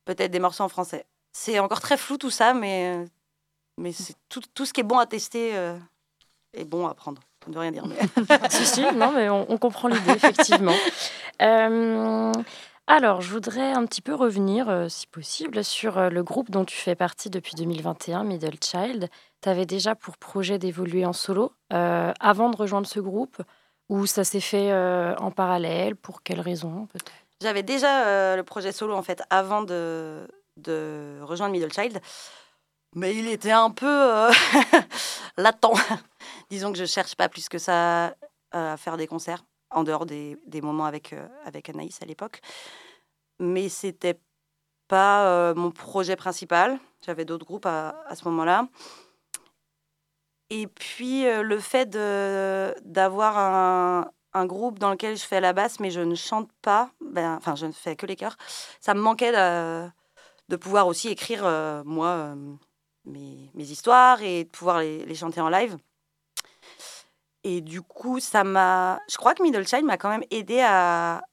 peut-être 0.06 0.32
des 0.32 0.40
morceaux 0.40 0.64
en 0.64 0.70
français. 0.70 1.06
C'est 1.34 1.60
encore 1.60 1.82
très 1.82 1.98
flou 1.98 2.18
tout 2.18 2.30
ça, 2.30 2.54
mais, 2.54 3.06
mais 3.78 3.92
c'est 3.92 4.16
tout, 4.30 4.42
tout 4.54 4.66
ce 4.66 4.74
qui 4.74 4.82
est 4.82 4.84
bon 4.84 5.00
à 5.00 5.08
tester 5.08 5.58
euh, 5.58 5.78
est 6.54 6.66
bon 6.66 6.88
à 6.88 6.94
prendre. 6.94 7.22
Ça 7.44 7.50
ne 7.50 7.56
veut 7.56 7.62
rien 7.62 7.72
dire. 7.72 7.86
Mais... 7.88 8.50
si, 8.50 8.66
si, 8.66 8.82
non, 8.94 9.12
mais 9.12 9.30
on, 9.30 9.50
on 9.52 9.58
comprend 9.58 9.88
l'idée, 9.88 10.12
effectivement. 10.12 10.76
Euh, 11.42 12.32
alors, 12.86 13.22
je 13.22 13.30
voudrais 13.30 13.72
un 13.72 13.86
petit 13.86 14.02
peu 14.02 14.14
revenir, 14.14 14.68
euh, 14.68 14.90
si 14.90 15.08
possible, 15.08 15.64
sur 15.64 15.98
euh, 15.98 16.10
le 16.10 16.22
groupe 16.22 16.52
dont 16.52 16.66
tu 16.66 16.76
fais 16.76 16.96
partie 16.96 17.30
depuis 17.30 17.56
2021, 17.56 18.26
Middle 18.26 18.58
Child. 18.62 19.10
Tu 19.42 19.50
avais 19.50 19.66
déjà 19.66 19.96
pour 19.96 20.18
projet 20.18 20.58
d'évoluer 20.60 21.06
en 21.06 21.14
solo 21.14 21.54
euh, 21.72 22.12
avant 22.20 22.50
de 22.50 22.58
rejoindre 22.58 22.86
ce 22.86 23.00
groupe 23.00 23.42
ou 23.90 24.06
ça 24.06 24.24
s'est 24.24 24.40
fait 24.40 24.72
euh, 24.72 25.16
en 25.18 25.32
parallèle 25.32 25.96
Pour 25.96 26.24
quelles 26.24 26.42
raisons 26.42 26.88
J'avais 27.42 27.64
déjà 27.64 28.08
euh, 28.08 28.36
le 28.36 28.44
projet 28.44 28.72
solo 28.72 28.96
en 28.96 29.04
fait 29.04 29.22
avant 29.30 29.64
de, 29.64 30.28
rejoindre 31.22 31.52
Middle 31.52 31.72
Child, 31.74 32.00
mais 32.96 33.16
il 33.16 33.28
était 33.28 33.52
un 33.52 33.72
peu 33.72 33.88
euh, 33.88 34.32
latent. 35.38 35.74
Disons 36.50 36.72
que 36.72 36.78
je 36.78 36.86
cherche 36.86 37.16
pas 37.16 37.30
plus 37.30 37.50
que 37.50 37.58
ça 37.58 38.16
à 38.52 38.78
faire 38.78 38.98
des 38.98 39.08
concerts 39.08 39.44
en 39.72 39.84
dehors 39.84 40.06
des, 40.06 40.38
des 40.46 40.62
moments 40.62 40.86
avec, 40.86 41.16
avec 41.46 41.70
Anaïs 41.70 42.00
à 42.04 42.06
l'époque. 42.06 42.40
Mais 43.40 43.68
c'était 43.68 44.20
pas 44.88 45.56
mon 45.56 45.72
projet 45.72 46.16
principal. 46.16 46.78
J'avais 47.04 47.26
d'autres 47.26 47.48
groupes 47.48 47.66
à, 47.66 47.96
à 48.06 48.16
ce 48.16 48.26
moment-là. 48.26 48.68
Et 50.56 50.68
puis 50.68 51.26
euh, 51.26 51.42
le 51.42 51.60
fait 51.60 51.90
d'avoir 51.90 53.38
un, 53.40 54.12
un 54.34 54.46
groupe 54.46 54.78
dans 54.78 54.92
lequel 54.92 55.18
je 55.18 55.24
fais 55.24 55.42
la 55.42 55.52
basse, 55.52 55.80
mais 55.80 55.90
je 55.90 56.00
ne 56.00 56.14
chante 56.14 56.52
pas, 56.62 56.92
ben, 57.02 57.36
enfin 57.38 57.56
je 57.56 57.66
ne 57.66 57.72
fais 57.72 57.96
que 57.96 58.06
les 58.06 58.16
chœurs, 58.16 58.38
ça 58.80 58.94
me 58.94 59.02
manquait 59.02 59.32
de, 59.32 59.90
de 60.50 60.56
pouvoir 60.56 60.86
aussi 60.86 61.10
écrire, 61.10 61.42
euh, 61.44 61.82
moi, 61.86 62.08
euh, 62.08 62.36
mes, 63.06 63.50
mes 63.56 63.64
histoires 63.64 64.22
et 64.22 64.44
de 64.44 64.50
pouvoir 64.50 64.80
les, 64.80 65.04
les 65.06 65.16
chanter 65.16 65.42
en 65.42 65.50
live. 65.50 65.76
Et 67.44 67.60
du 67.62 67.82
coup, 67.82 68.20
ça 68.20 68.44
m'a. 68.44 69.00
Je 69.10 69.18
crois 69.18 69.34
que 69.34 69.42
Middle 69.44 69.68
Child 69.68 69.84
m'a 69.86 69.98
quand 69.98 70.10
même 70.10 70.24
aidé 70.32 70.62
à, 70.62 71.24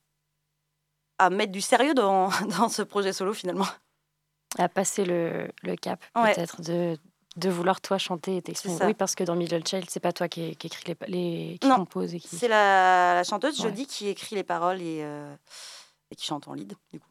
à 1.18 1.30
mettre 1.30 1.52
du 1.52 1.60
sérieux 1.60 1.94
dans, 1.94 2.30
dans 2.58 2.68
ce 2.70 2.82
projet 2.82 3.12
solo 3.12 3.32
finalement. 3.34 3.66
À 4.58 4.68
passer 4.68 5.04
le, 5.04 5.48
le 5.62 5.76
cap, 5.76 6.02
Ouais. 6.16 6.34
peut-être, 6.34 6.62
de, 6.62 6.96
de 7.36 7.48
vouloir 7.48 7.80
toi 7.80 7.96
chanter 7.98 8.36
et 8.38 8.42
t'exprimer. 8.42 8.76
Oui, 8.86 8.94
parce 8.94 9.14
que 9.14 9.24
dans 9.24 9.36
Middle 9.36 9.66
Child, 9.66 9.84
c'est 9.88 10.00
pas 10.00 10.12
toi 10.12 10.28
qui, 10.28 10.56
les, 10.86 10.96
les 11.08 11.58
qui 11.60 11.68
Non, 11.68 11.76
compose 11.76 12.14
et 12.14 12.20
qui. 12.20 12.28
C'est 12.36 12.48
la, 12.48 13.14
la 13.14 13.24
chanteuse 13.24 13.58
Ouais. 13.60 13.68
Jodie 13.68 13.86
qui 13.86 14.08
écrit 14.08 14.34
les 14.36 14.42
paroles 14.44 14.80
et, 14.82 15.00
euh, 15.02 15.34
et 16.10 16.16
qui 16.16 16.26
chante 16.26 16.48
en 16.48 16.54
lead, 16.54 16.74
du 16.92 17.00
coup. 17.00 17.06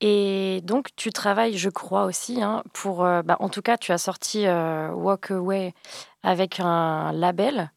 Et 0.00 0.60
donc, 0.64 0.88
tu 0.96 1.12
travailles, 1.12 1.56
je 1.56 1.70
crois 1.70 2.04
aussi, 2.04 2.42
hein, 2.42 2.62
pour. 2.72 3.04
euh, 3.04 3.22
bah, 3.22 3.36
en 3.40 3.48
tout 3.48 3.62
cas, 3.62 3.76
tu 3.78 3.92
as 3.92 3.98
sorti 3.98 4.46
euh, 4.46 4.90
Walk 4.90 5.30
Away 5.30 5.72
avec 6.22 6.60
un 6.60 7.12
label, 7.12 7.70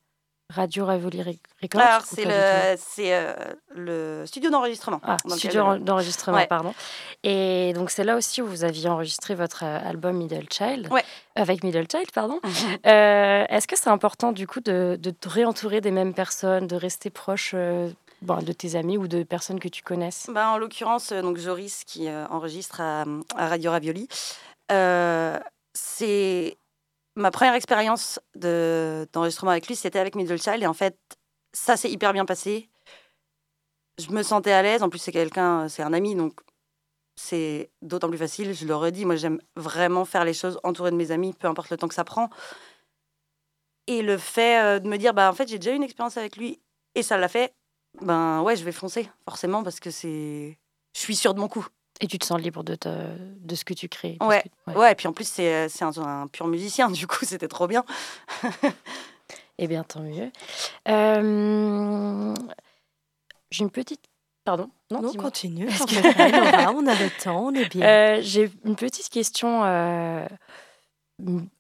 Radio 0.50 0.86
Rivoli 0.86 1.22
Rec- 1.22 1.40
Records. 1.62 1.82
Alors, 1.82 2.02
c'est 2.04 2.24
le, 2.24 2.32
euh, 2.32 3.36
le 3.76 4.26
studio 4.26 4.50
d'enregistrement. 4.50 5.02
Ah, 5.04 5.18
studio 5.28 5.78
d'enregistrement, 5.78 6.38
ouais. 6.38 6.48
pardon. 6.48 6.74
Et 7.24 7.74
donc, 7.74 7.90
c'est 7.90 8.06
là 8.06 8.16
aussi 8.16 8.42
où 8.42 8.48
vous 8.48 8.64
aviez 8.64 8.88
enregistré 8.88 9.36
votre 9.36 9.64
euh, 9.66 9.80
album 9.90 10.16
Middle 10.16 10.46
Child. 10.50 10.88
Ouais. 10.90 11.04
Avec 11.36 11.64
Middle 11.64 11.86
Child, 11.92 12.12
pardon. 12.14 12.40
Euh, 12.86 13.46
Est-ce 13.50 13.68
que 13.68 13.76
c'est 13.78 13.90
important, 13.90 14.32
du 14.32 14.48
coup, 14.48 14.62
de, 14.62 14.98
de 15.00 15.10
te 15.12 15.28
réentourer 15.28 15.82
des 15.82 15.92
mêmes 15.92 16.14
personnes, 16.14 16.66
de 16.66 16.78
rester 16.78 17.10
proche 17.10 17.52
euh, 17.54 17.90
bon, 18.22 18.38
de 18.42 18.54
tes 18.54 18.76
amis 18.76 18.98
ou 18.98 19.10
de 19.10 19.24
personnes 19.24 19.60
que 19.60 19.68
tu 19.68 19.84
connaisses? 19.84 20.28
Ben, 20.34 20.48
en 20.48 20.58
l'occurrence, 20.58 21.12
donc 21.12 21.38
Joris 21.38 21.84
qui 21.86 22.08
enregistre 22.10 22.80
à, 22.80 23.04
à 23.36 23.48
Radio 23.50 23.72
Ravioli, 23.72 24.08
c'est 25.74 26.58
ma 27.18 27.32
première 27.32 27.56
expérience 27.56 28.20
de- 28.36 29.08
d'enregistrement 29.12 29.52
avec 29.52 29.68
lui, 29.68 29.76
c'était 29.76 30.00
avec 30.00 30.16
Middle 30.16 30.42
Child 30.42 30.64
et 30.64 30.68
en 30.68 30.74
fait, 30.74 30.98
ça 31.54 31.76
s'est 31.76 31.92
hyper 31.92 32.14
bien 32.14 32.26
passé. 32.26 32.70
Je 33.98 34.12
me 34.12 34.22
sentais 34.24 34.52
à 34.52 34.62
l'aise. 34.62 34.84
En 34.84 34.90
plus, 34.90 35.00
c'est 35.00 35.12
quelqu'un, 35.12 35.68
c'est 35.68 35.82
un 35.84 35.94
ami, 35.94 36.16
donc 36.16 36.40
c'est 37.16 37.72
d'autant 37.82 38.10
plus 38.10 38.18
facile. 38.18 38.54
Je 38.54 38.66
le 38.66 38.76
redis, 38.76 39.06
moi, 39.06 39.16
j'aime 39.16 39.40
vraiment 39.56 40.06
faire 40.06 40.24
les 40.24 40.34
choses 40.34 40.60
entouré 40.64 40.92
de 40.92 40.96
mes 40.96 41.12
amis, 41.12 41.34
peu 41.34 41.48
importe 41.48 41.72
le 41.72 41.78
temps 41.78 41.88
que 41.88 41.96
ça 41.96 42.04
prend. 42.04 42.30
Et 43.88 44.02
le 44.02 44.18
fait 44.18 44.62
euh, 44.62 44.80
de 44.80 44.88
me 44.88 44.98
dire, 44.98 45.14
bah, 45.14 45.30
en 45.30 45.34
fait, 45.34 45.48
j'ai 45.48 45.60
déjà 45.60 45.72
eu 45.72 45.76
une 45.76 45.84
expérience 45.84 46.18
avec 46.18 46.38
lui 46.38 46.62
et 46.96 47.04
ça 47.04 47.18
l'a 47.18 47.28
fait, 47.30 47.56
ben 48.02 48.42
ouais, 48.44 48.56
je 48.56 48.64
vais 48.64 48.72
foncer, 48.72 49.10
forcément, 49.26 49.64
parce 49.64 49.80
que 49.80 49.90
c'est. 49.92 50.60
Je 50.96 51.00
suis 51.00 51.16
sûre 51.16 51.34
de 51.34 51.40
mon 51.40 51.48
coup. 51.48 51.66
Et 52.00 52.08
tu 52.08 52.20
te 52.20 52.26
sens 52.26 52.40
libre 52.40 52.64
de, 52.64 52.76
te, 52.76 52.90
de 52.90 53.56
ce 53.56 53.66
que 53.66 53.74
tu 53.74 53.90
crées 53.90 54.18
Ouais. 54.22 54.44
que- 54.68 54.72
Ouais, 54.78 54.92
et 54.92 54.96
puis 54.96 55.08
en 55.08 55.14
plus, 55.14 55.28
c'est 55.28 55.52
euh, 55.54 55.68
c'est 55.70 55.84
un, 55.84 55.92
un 55.98 56.28
pur 56.28 56.48
musicien, 56.48 56.90
du 56.92 57.08
coup, 57.08 57.26
c'était 57.26 57.48
trop 57.48 57.68
bien. 57.68 57.84
Eh 59.58 59.68
bien, 59.68 59.84
tant 59.84 60.02
mieux. 60.02 60.32
Euh, 60.88 62.34
J'ai 63.50 63.64
une 63.64 63.72
petite. 63.72 64.02
Pardon? 64.46 64.70
Non, 64.92 65.02
Non, 65.02 65.14
continue. 65.14 65.66
Que- 65.68 66.74
on 66.74 66.86
a 66.88 66.94
le 66.94 67.22
temps, 67.24 67.46
on 67.48 67.54
est 67.54 67.68
bien. 67.70 67.86
Euh, 67.86 68.20
J'ai 68.22 68.52
une 68.64 68.76
petite 68.76 69.10
question 69.10 69.64
euh, 69.66 70.26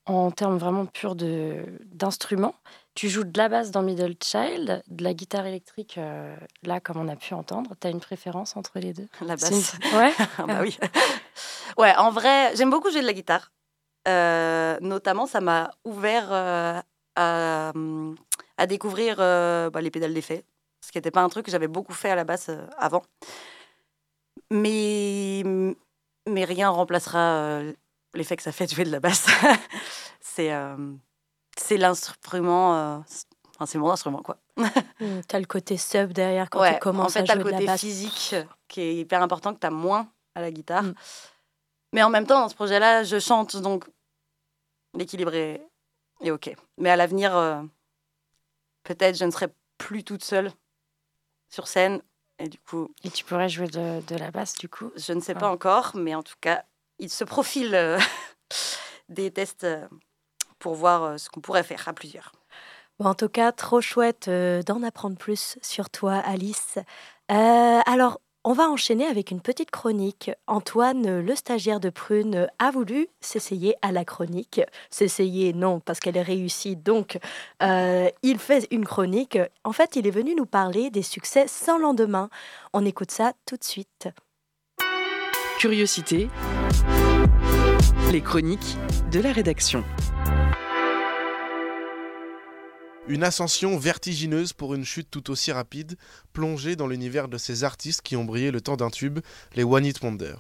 en 0.06 0.32
termes 0.32 0.58
vraiment 0.58 0.86
purs 0.86 1.16
de- 1.16 1.66
d'instruments. 1.86 2.56
Tu 2.98 3.10
joues 3.10 3.26
de 3.26 3.38
la 3.38 3.48
basse 3.48 3.70
dans 3.70 3.84
Middle 3.84 4.16
Child, 4.24 4.82
de 4.88 5.04
la 5.04 5.14
guitare 5.14 5.45
électrique, 5.45 6.00
euh, 6.00 6.36
là, 6.64 6.80
comme 6.80 6.98
on 6.98 7.08
a 7.08 7.16
pu 7.16 7.36
entendre. 7.36 7.76
Tu 7.80 7.86
as 7.86 7.91
une 7.91 8.00
préférence 8.00 8.58
entre 8.58 8.80
les 8.80 8.91
deux? 8.91 9.08
La 9.22 9.36
basse. 9.36 9.76
une- 9.76 9.95
Ouais 10.00 10.12
Ah 10.39 10.45
bah 10.48 10.60
oui. 10.62 10.76
ouais, 11.78 11.95
en 11.98 12.10
vrai, 12.10 12.56
j'aime 12.56 12.72
beaucoup 12.72 12.89
jouer 12.89 13.02
de 13.02 13.06
la 13.06 13.14
guitare. 13.14 13.52
Euh, 14.08 14.80
notamment, 14.82 15.28
ça 15.28 15.41
m'a 15.41 15.70
ouvert 15.86 16.30
euh, 16.32 16.82
à, 17.16 17.72
à 18.58 18.66
découvrir 18.66 19.18
bah, 19.18 19.80
les 19.80 19.91
pédales 19.91 20.16
d'effet, 20.16 20.43
ce 20.84 20.91
qui 20.91 20.98
n'était 20.98 21.12
pas 21.12 21.22
un 21.22 21.30
truc 21.30 21.45
que 21.45 21.52
j'avais 21.52 21.68
beaucoup 21.68 21.93
fait 21.93 22.10
à 22.10 22.16
la 22.16 22.24
basse 22.24 22.50
avant. 22.80 23.04
Mais, 24.50 25.43
mais 26.28 26.45
rien 26.45 26.70
remplacera 26.70 27.62
l'effet 28.16 28.38
que 28.38 28.41
ça 28.43 28.52
fait 28.52 28.66
de 28.66 28.72
jouer 28.72 28.86
de 28.86 28.91
la 28.91 29.00
basse. 29.00 29.28
c'est 30.20 30.52
c'est 31.60 31.78
l'instrument, 31.78 32.76
euh, 32.76 32.99
c'est- 33.08 33.26
enfin, 33.55 33.66
c'est 33.66 33.78
mon 33.78 33.89
instrument, 33.91 34.22
quoi. 34.22 34.38
Hmm, 34.58 34.66
T'as 35.28 35.39
le 35.39 35.45
côté 35.45 35.78
sub 35.78 36.14
derrière 36.14 36.49
quand 36.49 36.62
Ouais, 36.62 36.74
tu 36.76 36.80
commences 36.80 37.12
en 37.12 37.14
fait, 37.14 37.20
à 37.22 37.26
jouer 37.26 37.36
le 37.38 37.43
de 37.43 37.49
la 37.49 37.55
côté 37.58 37.66
basse. 37.68 37.80
physique 37.82 38.36
qui 38.68 38.82
est 38.82 38.95
hyper 38.95 39.22
important, 39.22 39.53
que 39.53 39.60
tu 39.60 39.68
as 39.68 39.72
moins 39.72 40.10
à 40.36 40.41
la 40.41 40.51
guitare. 40.51 40.84
Mm. 40.84 40.93
Mais 41.93 42.03
en 42.03 42.10
même 42.10 42.26
temps, 42.28 42.41
dans 42.41 42.49
ce 42.49 42.55
projet-là, 42.55 43.03
je 43.03 43.20
chante, 43.20 43.55
donc 43.58 43.86
l'équilibre 44.93 45.34
est, 45.34 45.62
est 46.22 46.32
OK. 46.32 46.53
Mais 46.78 46.89
à 46.89 46.95
l'avenir, 46.95 47.36
euh, 47.36 47.62
peut-être 48.84 49.18
je 49.18 49.26
ne 49.26 49.32
serai 49.32 49.47
plus 49.78 50.03
toute 50.03 50.24
seule 50.24 50.51
sur 51.49 51.68
scène. 51.68 52.01
Et 52.39 52.49
du 52.49 52.60
coup, 52.60 52.93
Et 53.03 53.10
tu 53.10 53.24
pourrais 53.26 53.49
jouer 53.49 53.68
de, 53.68 54.01
de 54.05 54.16
la 54.16 54.30
basse, 54.30 54.53
du 54.53 54.70
coup 54.70 54.91
je 54.95 55.12
ne 55.14 55.20
sais 55.22 55.34
pas 55.34 55.49
encore, 55.49 55.93
mais 55.95 56.14
en 56.14 56.22
tout 56.22 56.36
cas, 56.39 56.64
il 56.99 57.10
se 57.10 57.24
profile 57.24 57.74
euh, 57.74 57.97
des 59.10 59.32
tests 59.32 59.64
euh, 59.64 59.88
pour 60.60 60.76
voir 60.76 61.03
euh, 61.03 61.18
ce 61.18 61.30
qu'on 61.30 61.41
pourrait 61.41 61.64
faire 61.64 61.88
à 61.88 61.93
plusieurs. 61.93 62.32
Bon, 62.99 63.05
en 63.05 63.14
tout 63.14 63.30
cas, 63.30 63.51
trop 63.51 63.80
chouette 63.80 64.28
euh, 64.28 64.64
d'en 64.64 64.82
apprendre 64.82 65.18
plus 65.18 65.60
sur 65.62 65.89
toi, 65.89 66.16
Alice. 66.16 66.80
Euh, 67.32 67.80
alors, 67.86 68.20
on 68.43 68.53
va 68.53 68.70
enchaîner 68.70 69.05
avec 69.05 69.30
une 69.30 69.41
petite 69.41 69.72
chronique. 69.72 70.32
Antoine, 70.47 71.20
le 71.20 71.36
stagiaire 71.36 71.80
de 71.80 71.89
Prune, 71.89 72.47
a 72.58 72.72
voulu 72.72 73.08
s'essayer 73.20 73.76
à 73.82 73.91
la 73.91 74.05
chronique. 74.05 74.62
S'essayer, 74.89 75.53
non, 75.53 75.80
parce 75.80 75.99
qu'elle 75.99 76.18
est 76.18 76.22
réussie. 76.22 76.76
Donc, 76.76 77.20
euh, 77.62 78.10
il 78.24 78.39
fait 78.39 78.66
une 78.72 78.86
chronique. 78.86 79.38
En 79.64 79.74
fait, 79.74 79.95
il 79.95 80.08
est 80.08 80.12
venu 80.12 80.34
nous 80.34 80.45
parler 80.45 80.89
des 80.89 81.01
succès 81.01 81.45
sans 81.47 81.78
lendemain. 81.78 82.30
On 82.74 82.86
écoute 82.86 83.12
ça 83.12 83.34
tout 83.45 83.58
de 83.58 83.64
suite. 83.66 84.08
Curiosité. 85.60 86.30
Les 88.12 88.22
chroniques 88.22 88.78
de 89.12 89.20
la 89.20 89.34
rédaction. 89.34 89.84
Une 93.10 93.24
ascension 93.24 93.78
vertigineuse 93.78 94.51
pour 94.51 94.76
une 94.76 94.84
chute 94.84 95.10
tout 95.10 95.32
aussi 95.32 95.53
rapide, 95.53 95.97
plongée 96.34 96.76
dans 96.76 96.88
l'univers 96.88 97.30
de 97.30 97.38
ces 97.38 97.64
artistes 97.64 98.01
qui 98.01 98.18
ont 98.18 98.26
brillé 98.26 98.51
le 98.51 98.60
temps 98.60 98.76
d'un 98.76 98.89
tube, 98.89 99.20
les 99.55 99.64
One 99.64 99.86
Hit 99.86 100.01
Wonder. 100.01 100.36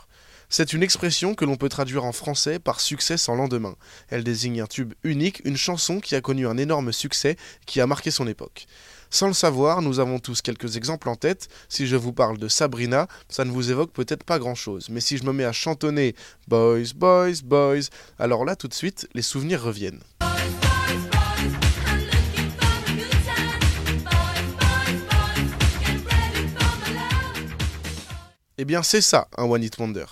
C'est 0.49 0.73
une 0.73 0.83
expression 0.83 1.33
que 1.33 1.45
l'on 1.45 1.55
peut 1.55 1.69
traduire 1.69 2.03
en 2.03 2.11
français 2.11 2.59
par 2.59 2.81
succès 2.81 3.15
sans 3.15 3.35
lendemain. 3.35 3.75
Elle 4.09 4.25
désigne 4.25 4.59
un 4.59 4.67
tube 4.67 4.93
unique, 5.03 5.41
une 5.45 5.55
chanson 5.55 6.01
qui 6.01 6.13
a 6.15 6.21
connu 6.21 6.45
un 6.45 6.57
énorme 6.57 6.91
succès, 6.91 7.37
qui 7.65 7.79
a 7.79 7.87
marqué 7.87 8.11
son 8.11 8.27
époque. 8.27 8.65
Sans 9.09 9.27
le 9.27 9.33
savoir, 9.33 9.81
nous 9.81 10.01
avons 10.01 10.19
tous 10.19 10.41
quelques 10.41 10.75
exemples 10.75 11.07
en 11.07 11.15
tête. 11.15 11.47
Si 11.69 11.87
je 11.87 11.95
vous 11.95 12.11
parle 12.11 12.37
de 12.37 12.49
Sabrina, 12.49 13.07
ça 13.29 13.45
ne 13.45 13.51
vous 13.51 13.71
évoque 13.71 13.93
peut-être 13.93 14.25
pas 14.25 14.39
grand-chose. 14.39 14.89
Mais 14.89 14.99
si 14.99 15.17
je 15.17 15.23
me 15.23 15.31
mets 15.31 15.45
à 15.45 15.53
chantonner 15.53 16.15
Boys, 16.49 16.91
Boys, 16.95 17.41
Boys, 17.45 17.87
alors 18.19 18.43
là 18.43 18.57
tout 18.57 18.67
de 18.67 18.73
suite, 18.73 19.07
les 19.13 19.21
souvenirs 19.21 19.63
reviennent. 19.63 20.01
Eh 28.59 28.65
bien 28.65 28.81
c'est 28.81 29.01
ça, 29.01 29.27
un 29.37 29.43
One 29.43 29.63
Hit 29.63 29.77
Wonder. 29.77 30.05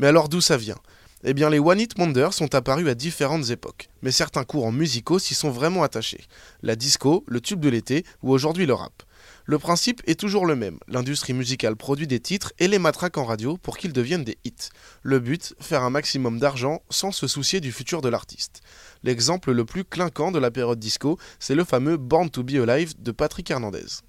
Mais 0.00 0.08
alors 0.08 0.28
d'où 0.28 0.40
ça 0.40 0.56
vient? 0.56 0.78
Eh 1.22 1.34
bien 1.34 1.48
les 1.50 1.60
One 1.60 1.78
Hit 1.78 1.96
Wonders 1.96 2.34
sont 2.34 2.52
apparus 2.52 2.88
à 2.88 2.96
différentes 2.96 3.50
époques, 3.50 3.90
mais 4.02 4.10
certains 4.10 4.42
courants 4.42 4.72
musicaux 4.72 5.20
s'y 5.20 5.36
sont 5.36 5.50
vraiment 5.50 5.84
attachés. 5.84 6.24
La 6.62 6.74
disco, 6.74 7.22
le 7.28 7.40
tube 7.40 7.60
de 7.60 7.68
l'été 7.68 8.04
ou 8.24 8.32
aujourd'hui 8.32 8.66
le 8.66 8.74
rap. 8.74 9.04
Le 9.44 9.56
principe 9.60 10.02
est 10.08 10.18
toujours 10.18 10.46
le 10.46 10.56
même. 10.56 10.80
L'industrie 10.88 11.32
musicale 11.32 11.76
produit 11.76 12.08
des 12.08 12.18
titres 12.18 12.52
et 12.58 12.66
les 12.66 12.80
matraque 12.80 13.18
en 13.18 13.24
radio 13.24 13.56
pour 13.56 13.78
qu'ils 13.78 13.92
deviennent 13.92 14.24
des 14.24 14.38
hits. 14.44 14.70
Le 15.04 15.20
but, 15.20 15.54
faire 15.60 15.84
un 15.84 15.90
maximum 15.90 16.40
d'argent 16.40 16.82
sans 16.90 17.12
se 17.12 17.28
soucier 17.28 17.60
du 17.60 17.70
futur 17.70 18.02
de 18.02 18.08
l'artiste. 18.08 18.62
L'exemple 19.04 19.52
le 19.52 19.64
plus 19.64 19.84
clinquant 19.84 20.32
de 20.32 20.40
la 20.40 20.50
période 20.50 20.80
disco, 20.80 21.18
c'est 21.38 21.54
le 21.54 21.62
fameux 21.62 21.98
Born 21.98 22.30
to 22.30 22.42
Be 22.42 22.68
Alive 22.68 23.00
de 23.00 23.12
Patrick 23.12 23.48
Hernandez. 23.48 24.02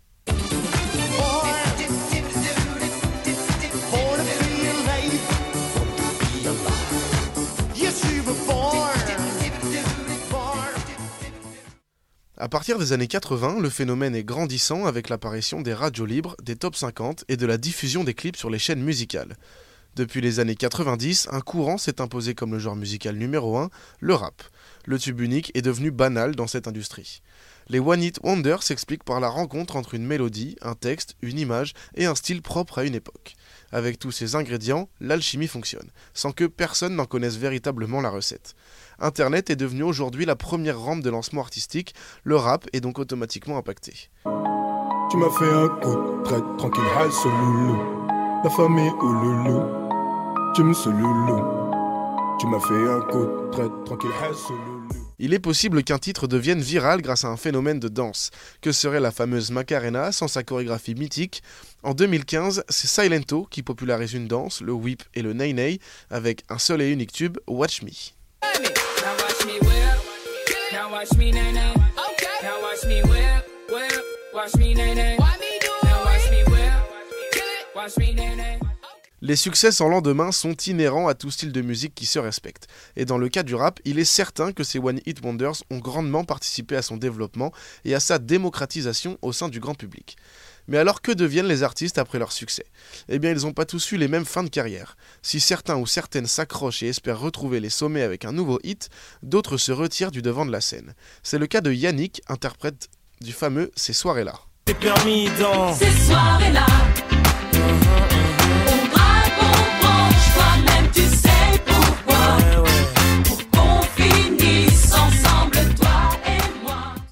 À 12.43 12.49
partir 12.49 12.77
des 12.77 12.91
années 12.91 13.07
80, 13.07 13.61
le 13.61 13.69
phénomène 13.69 14.15
est 14.15 14.25
grandissant 14.25 14.85
avec 14.85 15.07
l'apparition 15.07 15.61
des 15.61 15.73
radios 15.73 16.05
libres, 16.05 16.35
des 16.43 16.57
top 16.57 16.75
50 16.75 17.23
et 17.29 17.37
de 17.37 17.45
la 17.45 17.57
diffusion 17.57 18.03
des 18.03 18.13
clips 18.13 18.35
sur 18.35 18.49
les 18.49 18.59
chaînes 18.59 18.83
musicales. 18.83 19.37
Depuis 19.95 20.19
les 20.19 20.41
années 20.41 20.57
90, 20.57 21.29
un 21.31 21.39
courant 21.39 21.77
s'est 21.77 22.01
imposé 22.01 22.35
comme 22.35 22.51
le 22.51 22.59
genre 22.59 22.75
musical 22.75 23.15
numéro 23.15 23.57
1, 23.57 23.69
le 24.01 24.13
rap. 24.13 24.43
Le 24.85 24.99
tube 24.99 25.21
unique 25.21 25.51
est 25.53 25.61
devenu 25.61 25.89
banal 25.89 26.35
dans 26.35 26.47
cette 26.47 26.67
industrie. 26.67 27.21
Les 27.69 27.79
One 27.79 28.03
Hit 28.03 28.19
Wonders 28.23 28.63
s'expliquent 28.63 29.05
par 29.05 29.21
la 29.21 29.29
rencontre 29.29 29.77
entre 29.77 29.93
une 29.93 30.05
mélodie, 30.05 30.57
un 30.61 30.75
texte, 30.75 31.15
une 31.21 31.39
image 31.39 31.71
et 31.95 32.07
un 32.07 32.15
style 32.15 32.41
propre 32.41 32.79
à 32.79 32.83
une 32.83 32.95
époque. 32.95 33.35
Avec 33.71 33.99
tous 33.99 34.11
ces 34.11 34.35
ingrédients, 34.35 34.89
l'alchimie 34.99 35.47
fonctionne, 35.47 35.91
sans 36.13 36.33
que 36.33 36.43
personne 36.43 36.97
n'en 36.97 37.05
connaisse 37.05 37.37
véritablement 37.37 38.01
la 38.01 38.09
recette. 38.09 38.53
Internet 38.99 39.49
est 39.49 39.55
devenu 39.55 39.83
aujourd'hui 39.83 40.25
la 40.25 40.35
première 40.35 40.79
rampe 40.79 41.01
de 41.01 41.09
lancement 41.09 41.41
artistique, 41.41 41.93
le 42.23 42.35
rap 42.35 42.67
est 42.73 42.81
donc 42.81 42.99
automatiquement 42.99 43.57
impacté. 43.57 44.09
Tu 45.11 45.17
m'as 45.17 45.29
fait 45.29 45.51
un 45.51 45.67
coup 45.67 46.23
très 46.23 46.39
tranquille, 46.57 46.83
hal 46.97 47.11
ce 47.11 47.27
loulou. 47.27 47.77
La 48.43 48.49
famille 48.49 48.89
ou 48.89 49.07
loulou, 49.07 49.61
tu 50.55 50.63
me 50.63 50.73
ce 50.73 50.89
loulou. 50.89 51.41
Tu 52.39 52.47
m'as 52.47 52.59
fait 52.59 52.89
un 52.89 53.01
coup 53.01 53.27
très 53.51 53.67
tranquille, 53.85 54.09
hal 54.21 54.33
ce 54.33 54.53
loulou. 54.53 54.73
Il 55.19 55.33
est 55.33 55.39
possible 55.39 55.83
qu'un 55.83 55.99
titre 55.99 56.27
devienne 56.27 56.59
viral 56.59 57.01
grâce 57.01 57.23
à 57.23 57.29
un 57.29 57.37
phénomène 57.37 57.79
de 57.79 57.87
danse. 57.87 58.31
Que 58.61 58.71
serait 58.71 58.99
la 58.99 59.11
fameuse 59.11 59.51
Macarena 59.51 60.11
sans 60.11 60.27
sa 60.27 60.43
chorégraphie 60.43 60.95
mythique? 60.95 61.43
En 61.83 61.93
2015, 61.93 62.63
c'est 62.67 62.87
Silento 62.87 63.47
qui 63.49 63.61
popularise 63.61 64.13
une 64.13 64.27
danse, 64.27 64.61
le 64.61 64.73
whip 64.73 65.03
et 65.13 65.21
le 65.21 65.33
nay 65.33 65.53
nay, 65.53 65.79
avec 66.09 66.43
un 66.49 66.57
seul 66.57 66.81
et 66.81 66.89
unique 66.89 67.13
tube, 67.13 67.37
Watch 67.47 67.83
Me. 67.83 67.91
Now 70.83 70.91
watch 70.91 71.13
me 71.17 71.31
nay 71.31 71.53
nay. 71.53 71.73
Now 72.43 72.61
watch 72.61 72.85
me 72.85 73.01
whip, 73.03 73.45
whip. 73.69 74.03
Watch 74.33 74.55
me 74.57 74.73
nay 74.73 74.93
nay. 74.93 75.15
Now 75.17 76.03
watch 76.03 76.29
me 76.29 76.43
whip. 76.43 77.73
Watch 77.73 77.97
me 77.97 78.13
nay 78.13 78.35
nay. 78.35 78.59
Les 79.21 79.37
succès 79.37 79.71
sans 79.71 79.87
lendemain 79.87 80.33
sont 80.33 80.51
inhérents 80.67 81.07
à 81.07 81.13
tout 81.13 81.31
style 81.31 81.53
de 81.53 81.61
musique 81.61 81.95
qui 81.95 82.05
se 82.05 82.19
respecte. 82.19 82.67
Et 82.97 83.05
dans 83.05 83.17
le 83.17 83.29
cas 83.29 83.43
du 83.43 83.55
rap, 83.55 83.79
il 83.85 83.97
est 83.97 84.03
certain 84.03 84.51
que 84.51 84.65
ces 84.65 84.77
One 84.77 84.99
Hit 85.05 85.23
Wonders 85.23 85.63
ont 85.69 85.77
grandement 85.77 86.25
participé 86.25 86.75
à 86.75 86.81
son 86.81 86.97
développement 86.97 87.53
et 87.85 87.95
à 87.95 88.01
sa 88.01 88.19
démocratisation 88.19 89.17
au 89.21 89.31
sein 89.31 89.47
du 89.47 89.61
grand 89.61 89.75
public. 89.75 90.17
Mais 90.67 90.77
alors 90.77 91.01
que 91.01 91.11
deviennent 91.11 91.47
les 91.47 91.63
artistes 91.63 91.97
après 91.97 92.19
leur 92.19 92.31
succès? 92.31 92.65
Eh 93.09 93.19
bien, 93.19 93.31
ils 93.31 93.41
n'ont 93.41 93.53
pas 93.53 93.65
tous 93.65 93.91
eu 93.91 93.97
les 93.97 94.07
mêmes 94.07 94.25
fins 94.25 94.43
de 94.43 94.49
carrière. 94.49 94.95
Si 95.21 95.39
certains 95.39 95.77
ou 95.77 95.85
certaines 95.85 96.27
s'accrochent 96.27 96.83
et 96.83 96.89
espèrent 96.89 97.19
retrouver 97.19 97.59
les 97.59 97.69
sommets 97.69 98.01
avec 98.01 98.25
un 98.25 98.31
nouveau 98.31 98.59
hit, 98.63 98.89
d'autres 99.21 99.57
se 99.57 99.71
retirent 99.71 100.11
du 100.11 100.21
devant 100.21 100.45
de 100.45 100.51
la 100.51 100.61
scène. 100.61 100.93
C'est 101.21 101.39
le 101.39 101.47
cas 101.47 101.61
de 101.61 101.71
Yannick, 101.71 102.21
interprète 102.27 102.89
du 103.21 103.33
fameux 103.33 103.71
Ces 103.75 103.93
soirées-là. 103.93 104.35
C'est 104.67 104.79
permis 104.79 105.29
dans 105.39 105.73
Ces 105.73 105.91
soirées-là. 105.91 106.65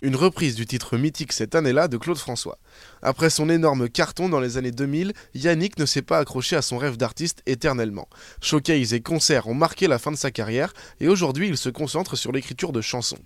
Une 0.03 0.15
reprise 0.15 0.55
du 0.55 0.65
titre 0.65 0.97
mythique 0.97 1.31
cette 1.31 1.53
année-là 1.53 1.87
de 1.87 1.95
Claude 1.95 2.17
François. 2.17 2.57
Après 3.03 3.29
son 3.29 3.49
énorme 3.49 3.87
carton 3.87 4.29
dans 4.29 4.39
les 4.39 4.57
années 4.57 4.71
2000, 4.71 5.13
Yannick 5.35 5.77
ne 5.77 5.85
s'est 5.85 6.01
pas 6.01 6.17
accroché 6.17 6.55
à 6.55 6.63
son 6.63 6.79
rêve 6.79 6.97
d'artiste 6.97 7.43
éternellement. 7.45 8.09
Showcase 8.41 8.95
et 8.95 9.01
concerts 9.01 9.47
ont 9.47 9.53
marqué 9.53 9.87
la 9.87 9.99
fin 9.99 10.11
de 10.11 10.17
sa 10.17 10.31
carrière 10.31 10.73
et 11.01 11.07
aujourd'hui 11.07 11.49
il 11.49 11.55
se 11.55 11.69
concentre 11.69 12.15
sur 12.15 12.31
l'écriture 12.31 12.71
de 12.71 12.81
chansons. 12.81 13.19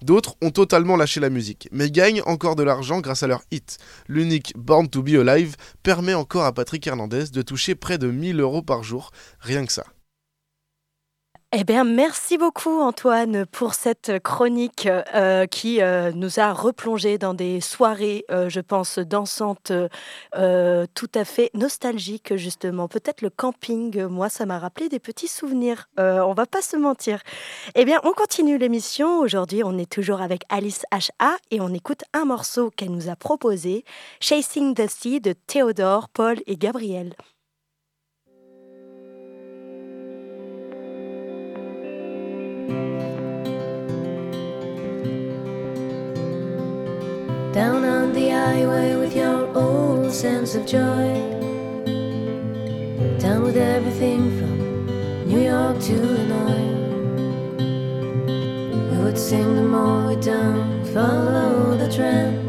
D'autres 0.00 0.36
ont 0.40 0.50
totalement 0.50 0.96
lâché 0.96 1.20
la 1.20 1.28
musique, 1.28 1.68
mais 1.72 1.90
gagnent 1.90 2.22
encore 2.24 2.56
de 2.56 2.62
l'argent 2.62 3.02
grâce 3.02 3.22
à 3.22 3.26
leur 3.26 3.42
hit. 3.50 3.76
L'unique 4.08 4.54
Born 4.56 4.88
to 4.88 5.02
Be 5.02 5.16
Alive 5.16 5.56
permet 5.82 6.14
encore 6.14 6.46
à 6.46 6.54
Patrick 6.54 6.86
Hernandez 6.86 7.24
de 7.34 7.42
toucher 7.42 7.74
près 7.74 7.98
de 7.98 8.10
1000 8.10 8.40
euros 8.40 8.62
par 8.62 8.82
jour, 8.82 9.10
rien 9.40 9.66
que 9.66 9.72
ça. 9.74 9.84
Eh 11.56 11.62
bien, 11.62 11.84
merci 11.84 12.36
beaucoup 12.36 12.80
Antoine 12.80 13.46
pour 13.46 13.74
cette 13.74 14.18
chronique 14.24 14.88
euh, 15.14 15.46
qui 15.46 15.80
euh, 15.80 16.10
nous 16.12 16.40
a 16.40 16.52
replongé 16.52 17.16
dans 17.16 17.32
des 17.32 17.60
soirées, 17.60 18.24
euh, 18.32 18.48
je 18.48 18.58
pense, 18.58 18.98
dansantes, 18.98 19.70
tout 20.32 21.10
à 21.14 21.24
fait 21.24 21.52
nostalgiques 21.54 22.34
justement. 22.34 22.88
Peut-être 22.88 23.22
le 23.22 23.30
camping, 23.30 24.04
moi, 24.06 24.28
ça 24.28 24.46
m'a 24.46 24.58
rappelé 24.58 24.88
des 24.88 24.98
petits 24.98 25.28
souvenirs. 25.28 25.88
On 25.96 26.34
va 26.34 26.46
pas 26.46 26.60
se 26.60 26.76
mentir. 26.76 27.20
Eh 27.76 27.84
bien, 27.84 28.00
on 28.02 28.14
continue 28.14 28.58
l'émission. 28.58 29.20
Aujourd'hui, 29.20 29.62
on 29.62 29.78
est 29.78 29.90
toujours 29.90 30.22
avec 30.22 30.42
Alice 30.48 30.82
H.A. 30.92 31.36
et 31.52 31.60
on 31.60 31.72
écoute 31.72 32.02
un 32.14 32.24
morceau 32.24 32.70
qu'elle 32.70 32.90
nous 32.90 33.08
a 33.08 33.14
proposé, 33.14 33.84
Chasing 34.18 34.74
the 34.74 34.88
Sea 34.90 35.20
de 35.20 35.34
Théodore, 35.46 36.08
Paul 36.08 36.38
et 36.48 36.56
Gabriel. 36.56 37.14
Down 47.54 47.84
on 47.84 48.12
the 48.12 48.30
highway 48.30 48.96
with 48.96 49.14
your 49.14 49.46
old 49.56 50.10
sense 50.12 50.56
of 50.56 50.66
joy. 50.66 51.06
Down 53.20 53.44
with 53.44 53.56
everything 53.56 54.22
from 54.36 54.86
New 55.28 55.38
York 55.38 55.78
to 55.82 55.92
Illinois. 55.94 56.66
We 58.90 59.04
would 59.04 59.16
sing 59.16 59.54
the 59.54 59.62
more 59.62 60.08
we 60.08 60.16
don't 60.16 60.84
follow 60.92 61.76
the 61.76 61.88
trend. 61.94 62.42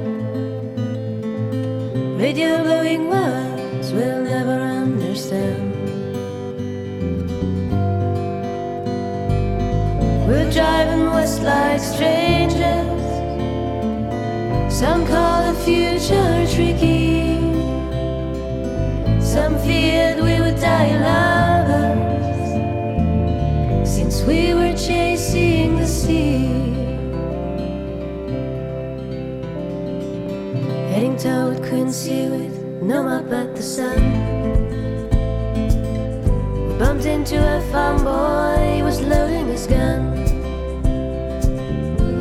Radio 2.19 2.63
blowing 2.63 3.07
words 3.07 3.91
we'll 3.91 4.23
never 4.23 4.57
understand. 4.81 5.71
We're 10.27 10.51
driving 10.51 11.05
west 11.13 11.43
like 11.43 11.79
strangers. 11.79 12.34
Some 14.85 15.03
call 15.07 15.51
the 15.51 15.57
future 15.65 16.45
tricky. 16.53 17.41
Some 19.19 19.57
feared 19.65 20.17
we 20.17 20.39
would 20.39 20.59
die 20.61 20.93
lovers. 21.07 22.49
Since 23.89 24.21
we 24.25 24.53
were 24.53 24.75
chasing 24.77 25.77
the 25.77 25.87
sea. 25.87 26.45
Heading 30.91 31.17
toward 31.17 31.63
Quincy 31.67 32.29
with 32.29 32.55
no 32.83 33.01
map 33.05 33.25
but 33.27 33.55
the 33.55 33.63
sun. 33.63 34.01
We 36.67 36.73
bumped 36.77 37.05
into 37.05 37.37
a 37.57 37.59
farm 37.71 38.03
boy, 38.03 38.75
he 38.75 38.83
was 38.83 39.01
loading 39.01 39.47
his 39.47 39.65
gun. 39.65 40.13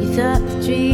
He 0.00 0.06
thought 0.16 0.40
the 0.48 0.56
tree 0.64 0.93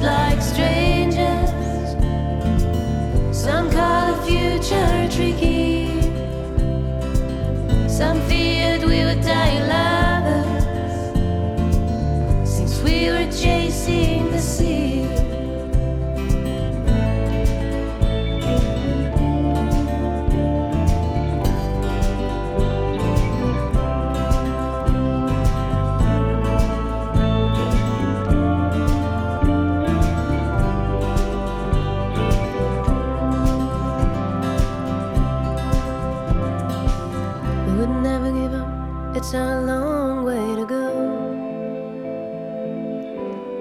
like 0.00 0.29
it's 39.20 39.34
a 39.34 39.60
long 39.60 40.24
way 40.24 40.56
to 40.56 40.64
go. 40.64 40.86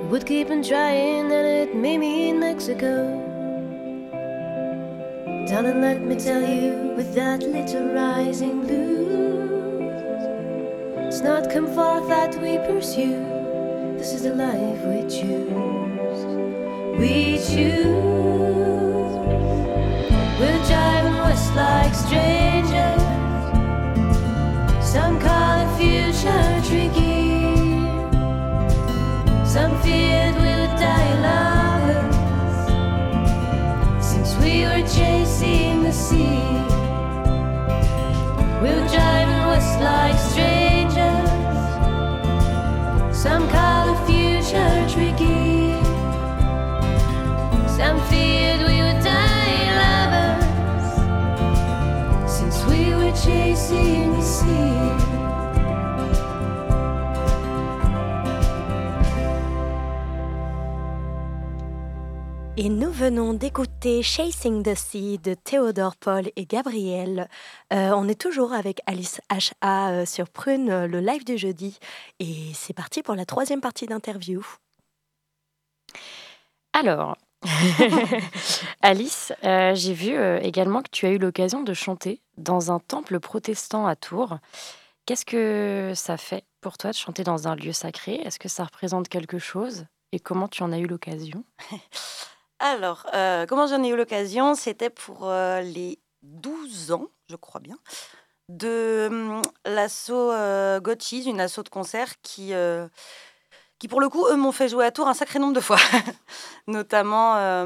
Would 0.09 0.25
keep 0.25 0.49
on 0.49 0.63
trying, 0.63 1.29
and 1.33 1.47
it 1.61 1.75
may 1.75 1.97
mean 1.97 2.39
Mexico. 2.39 2.93
Darling, 5.49 5.81
let 5.81 6.01
me 6.01 6.15
tell 6.15 6.41
you, 6.41 6.93
with 6.95 7.13
that 7.15 7.41
little 7.41 7.93
rising 7.93 8.61
blues, 8.61 10.23
it's 11.07 11.19
not 11.19 11.51
comfort 11.51 12.07
that 12.07 12.41
we 12.41 12.57
pursue. 12.59 13.19
This 13.97 14.13
is 14.13 14.21
the 14.23 14.35
life 14.35 14.81
we 14.91 15.01
choose. 15.17 16.21
We 17.01 17.37
choose. 17.51 19.13
We're 20.39 20.63
driving 20.71 21.17
west 21.25 21.53
like 21.53 21.93
strangers. 21.93 22.28
Like 39.81 40.19
strangers. 40.19 41.29
Some 43.15 43.47
call 43.49 43.85
the 43.87 43.95
future 44.07 44.87
tricky. 44.93 45.73
Some 47.77 47.99
feared 48.09 48.61
we 48.67 48.81
would 48.81 49.03
die. 49.03 49.39
Et 62.61 62.67
nous 62.67 62.91
d'écouter 63.79 64.03
Chasing 64.03 64.63
the 64.63 64.75
Sea 64.75 65.17
de 65.19 65.33
Théodore 65.33 65.95
Paul 65.95 66.29
et 66.35 66.45
Gabriel. 66.45 67.29
Euh, 67.71 67.91
on 67.95 68.09
est 68.09 68.19
toujours 68.19 68.51
avec 68.51 68.81
Alice 68.85 69.21
HA 69.29 69.91
euh, 69.91 70.05
sur 70.05 70.29
Prune, 70.29 70.69
euh, 70.69 70.87
le 70.87 70.99
live 70.99 71.23
du 71.23 71.37
jeudi. 71.37 71.77
Et 72.19 72.51
c'est 72.53 72.73
parti 72.73 73.03
pour 73.03 73.15
la 73.15 73.25
troisième 73.25 73.61
partie 73.61 73.85
d'interview. 73.85 74.45
Alors, 76.73 77.15
Alice, 78.81 79.31
euh, 79.45 79.73
j'ai 79.75 79.93
vu 79.93 80.13
euh, 80.13 80.39
également 80.41 80.81
que 80.81 80.89
tu 80.91 81.05
as 81.05 81.11
eu 81.11 81.17
l'occasion 81.17 81.63
de 81.63 81.73
chanter 81.73 82.21
dans 82.37 82.71
un 82.71 82.79
temple 82.79 83.19
protestant 83.19 83.87
à 83.87 83.95
Tours. 83.95 84.39
Qu'est-ce 85.05 85.25
que 85.25 85.93
ça 85.95 86.17
fait 86.17 86.43
pour 86.59 86.77
toi 86.77 86.91
de 86.91 86.97
chanter 86.97 87.23
dans 87.23 87.47
un 87.47 87.55
lieu 87.55 87.71
sacré? 87.71 88.15
Est-ce 88.15 88.39
que 88.39 88.49
ça 88.49 88.65
représente 88.65 89.07
quelque 89.07 89.39
chose? 89.39 89.85
Et 90.11 90.19
comment 90.19 90.47
tu 90.47 90.63
en 90.63 90.71
as 90.71 90.79
eu 90.79 90.87
l'occasion? 90.87 91.45
Alors, 92.59 93.07
euh, 93.13 93.45
comment 93.45 93.67
j'en 93.67 93.81
ai 93.83 93.87
eu 93.87 93.95
l'occasion? 93.95 94.53
C'était 94.53 94.89
pour 94.89 95.29
euh, 95.29 95.61
les 95.61 95.97
12 96.23 96.91
ans, 96.91 97.07
je 97.29 97.37
crois 97.37 97.61
bien, 97.61 97.77
de 98.49 99.07
hum, 99.09 99.41
l'asso 99.65 100.11
euh, 100.11 100.81
God 100.81 101.01
Cheese, 101.01 101.27
une 101.27 101.39
asso 101.39 101.63
de 101.63 101.69
concert 101.69 102.19
qui, 102.21 102.53
euh, 102.53 102.89
qui, 103.79 103.87
pour 103.87 104.01
le 104.01 104.09
coup, 104.09 104.27
eux 104.27 104.35
m'ont 104.35 104.51
fait 104.51 104.67
jouer 104.67 104.85
à 104.85 104.91
Tours 104.91 105.07
un 105.07 105.13
sacré 105.13 105.39
nombre 105.39 105.53
de 105.53 105.61
fois, 105.61 105.77
notamment 106.67 107.63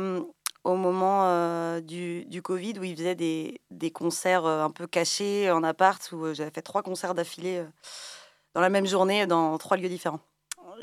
au 0.64 0.76
moment 0.76 1.80
du, 1.80 2.42
Covid 2.44 2.78
où 2.78 2.84
ils 2.84 2.96
faisaient 2.96 3.16
des, 3.16 3.62
des 3.72 3.90
concerts 3.90 4.46
un 4.46 4.70
peu 4.70 4.86
cachés 4.86 5.50
en 5.50 5.64
appart, 5.64 6.12
où 6.12 6.36
j'avais 6.36 6.52
fait 6.52 6.62
trois 6.62 6.84
concerts 6.84 7.16
d'affilée 7.16 7.66
dans 8.54 8.62
la 8.62 8.70
même 8.70 8.86
journée 8.86 9.26
dans 9.26 9.58
trois 9.58 9.76
lieux 9.76 9.90
différents. 9.90 10.22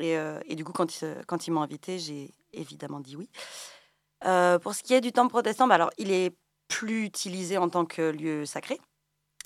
Et, 0.01 0.57
du 0.57 0.65
coup, 0.65 0.73
quand 0.73 1.01
ils, 1.01 1.17
quand 1.29 1.47
ils 1.47 1.53
m'ont 1.53 1.63
invité, 1.63 2.01
j'ai 2.01 2.35
évidemment 2.53 2.99
dit 2.99 3.15
oui. 3.15 3.29
Euh, 4.25 4.59
pour 4.59 4.75
ce 4.75 4.83
qui 4.83 4.95
est 4.95 5.01
du 5.01 5.13
temple 5.13 5.31
protestant, 5.31 5.67
bah 5.67 5.77
alors, 5.77 5.91
il 5.99 6.11
est 6.11 6.35
plus 6.69 7.05
utilisé 7.05 7.59
en 7.59 7.69
tant 7.69 7.85
que 7.85 8.03
lieu 8.11 8.45
sacré 8.47 8.79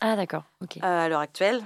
Ah 0.01 0.17
d'accord, 0.17 0.45
ok. 0.63 0.79
euh, 0.79 1.05
à 1.05 1.09
l'heure 1.09 1.21
actuelle. 1.21 1.63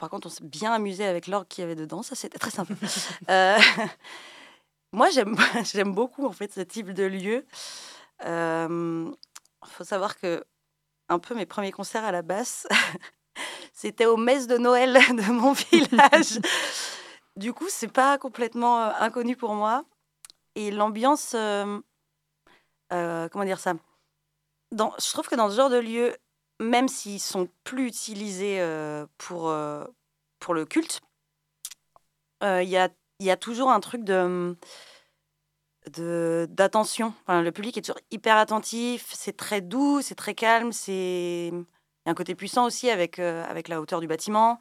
Par 0.00 0.08
contre, 0.08 0.28
on 0.28 0.30
s'est 0.30 0.44
bien 0.44 0.72
amusé 0.72 1.04
avec 1.04 1.26
l'orgue 1.26 1.46
qu'il 1.48 1.62
y 1.62 1.64
avait 1.64 1.74
dedans, 1.74 2.02
ça 2.02 2.14
c'était 2.14 2.38
très 2.38 2.50
sympa. 2.50 2.74
Euh, 3.28 3.58
moi, 4.92 5.10
j'aime 5.10 5.36
j'aime 5.64 5.92
beaucoup 5.94 6.26
en 6.26 6.32
fait 6.32 6.52
ce 6.52 6.60
type 6.60 6.90
de 6.92 7.04
lieu. 7.04 7.46
Il 8.24 9.68
faut 9.68 9.84
savoir 9.84 10.16
que 10.18 10.44
un 11.08 11.18
peu 11.18 11.34
mes 11.34 11.46
premiers 11.46 11.72
concerts 11.72 12.04
à 12.04 12.12
la 12.12 12.22
basse, 12.22 12.66
c'était 13.72 14.06
aux 14.06 14.16
messes 14.16 14.46
de 14.46 14.56
Noël 14.58 14.94
de 14.94 15.30
mon 15.32 15.52
village. 15.52 16.40
du 17.36 17.52
coup, 17.52 17.66
c'est 17.68 17.92
pas 17.92 18.16
complètement 18.18 18.78
inconnu 18.78 19.36
pour 19.36 19.54
moi. 19.54 19.84
Et 20.54 20.70
l'ambiance, 20.70 21.32
euh, 21.34 21.80
euh, 22.92 23.28
comment 23.28 23.44
dire 23.44 23.60
ça? 23.60 23.74
Je 24.72 25.12
trouve 25.12 25.28
que 25.28 25.34
dans 25.34 25.50
ce 25.50 25.56
genre 25.56 25.70
de 25.70 25.78
lieu, 25.78 26.16
même 26.60 26.88
s'ils 26.88 27.20
sont 27.20 27.48
plus 27.64 27.86
utilisés 27.86 28.60
euh, 28.60 29.06
pour, 29.18 29.48
euh, 29.48 29.84
pour 30.38 30.54
le 30.54 30.64
culte, 30.64 31.00
il 32.42 32.68
y, 32.68 32.76
a, 32.76 32.88
y 33.20 33.30
a 33.30 33.36
toujours 33.36 33.70
un 33.70 33.80
truc 33.80 34.02
de 34.02 34.56
d'attention. 36.48 37.14
Le 37.28 37.50
public 37.50 37.76
est 37.76 37.82
toujours 37.82 38.00
hyper 38.10 38.36
attentif, 38.36 39.12
c'est 39.12 39.36
très 39.36 39.60
doux, 39.60 40.00
c'est 40.00 40.14
très 40.14 40.34
calme, 40.34 40.72
c'est 40.72 41.50
il 41.52 42.06
y 42.06 42.08
a 42.08 42.10
un 42.10 42.14
côté 42.14 42.34
puissant 42.34 42.66
aussi 42.66 42.90
avec, 42.90 43.18
avec 43.18 43.68
la 43.68 43.80
hauteur 43.80 44.00
du 44.00 44.08
bâtiment. 44.08 44.58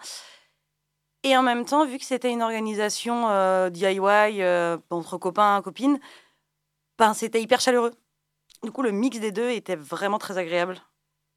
Et 1.23 1.35
en 1.37 1.43
même 1.43 1.65
temps, 1.65 1.85
vu 1.85 1.97
que 1.97 2.05
c'était 2.05 2.31
une 2.31 2.41
organisation 2.43 3.69
DIY 3.69 4.43
entre 4.91 5.17
copains, 5.17 5.61
copines, 5.63 5.99
ben, 6.99 7.15
c'était 7.15 7.41
hyper 7.41 7.59
chaleureux. 7.61 7.93
Du 8.63 8.71
coup, 8.71 8.81
le 8.83 8.91
mix 8.91 9.19
des 9.19 9.31
deux 9.31 9.49
était 9.49 9.75
vraiment 9.75 10.19
très 10.19 10.37
agréable. 10.37 10.77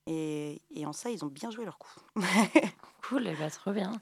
Et, 0.06 0.60
et 0.74 0.84
en 0.84 0.92
ça, 0.92 1.10
ils 1.10 1.24
ont 1.24 1.28
bien 1.28 1.50
joué 1.50 1.64
leur 1.64 1.78
coup. 1.78 1.90
Cool, 3.08 3.26
et 3.26 3.34
bah, 3.34 3.50
trop 3.50 3.72
bien. 3.72 3.92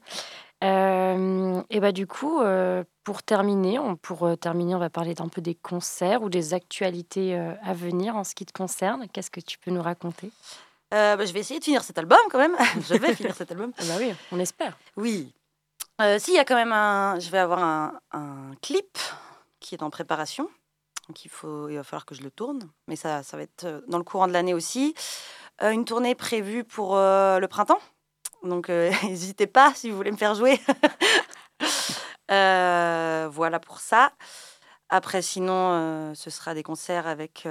Euh, 0.63 1.61
et 1.69 1.81
bah 1.81 1.91
du 1.91 2.07
coup, 2.07 2.39
euh, 2.39 2.85
pour 3.03 3.21
terminer, 3.21 3.77
on, 3.77 3.97
pour 3.97 4.23
euh, 4.23 4.37
terminer, 4.37 4.75
on 4.75 4.79
va 4.79 4.89
parler 4.89 5.13
d'un 5.13 5.27
peu 5.27 5.41
des 5.41 5.55
concerts 5.55 6.23
ou 6.23 6.29
des 6.29 6.53
actualités 6.53 7.35
à 7.35 7.73
venir 7.73 8.15
en 8.15 8.23
ce 8.23 8.33
qui 8.33 8.45
te 8.45 8.53
concerne. 8.53 9.09
Qu'est-ce 9.09 9.29
que 9.29 9.41
tu 9.41 9.57
peux 9.57 9.71
nous 9.71 9.81
raconter? 9.81 10.31
Bah, 10.91 11.17
je 11.25 11.33
vais 11.33 11.41
essayer 11.41 11.59
de 11.59 11.65
finir 11.65 11.83
cet 11.83 11.97
album 11.97 12.19
quand 12.31 12.37
même. 12.37 12.55
je 12.87 12.93
vais 12.93 13.13
finir 13.13 13.35
cet 13.35 13.51
album. 13.51 13.73
Ah 13.77 13.83
bah 13.87 13.95
oui, 13.99 14.13
on 14.31 14.39
espère. 14.39 14.77
Oui. 14.95 15.33
Euh, 15.99 16.17
si, 16.17 16.31
il 16.31 16.35
y 16.35 16.39
a 16.39 16.45
quand 16.45 16.55
même 16.55 16.71
un. 16.71 17.19
Je 17.19 17.29
vais 17.29 17.39
avoir 17.39 17.59
un, 17.59 17.99
un 18.11 18.51
clip 18.61 18.97
qui 19.59 19.75
est 19.75 19.83
en 19.83 19.89
préparation. 19.89 20.49
Donc 21.07 21.25
il, 21.25 21.29
faut, 21.29 21.69
il 21.69 21.75
va 21.75 21.83
falloir 21.83 22.05
que 22.05 22.15
je 22.15 22.21
le 22.21 22.31
tourne. 22.31 22.69
Mais 22.87 22.95
ça, 22.95 23.23
ça 23.23 23.37
va 23.37 23.43
être 23.43 23.65
euh, 23.65 23.81
dans 23.87 23.97
le 23.97 24.03
courant 24.03 24.27
de 24.27 24.33
l'année 24.33 24.53
aussi. 24.53 24.93
Euh, 25.61 25.71
une 25.71 25.85
tournée 25.85 26.15
prévue 26.15 26.63
pour 26.63 26.95
euh, 26.95 27.39
le 27.39 27.47
printemps. 27.47 27.79
Donc 28.43 28.69
n'hésitez 29.03 29.47
pas 29.47 29.73
si 29.73 29.89
vous 29.89 29.97
voulez 29.97 30.11
me 30.11 30.17
faire 30.17 30.35
jouer. 30.35 30.59
Voilà 32.29 33.59
pour 33.59 33.79
ça. 33.79 34.11
Après, 34.89 35.21
sinon, 35.21 36.13
ce 36.15 36.29
sera 36.29 36.53
des 36.53 36.63
concerts 36.63 37.07
avec 37.07 37.47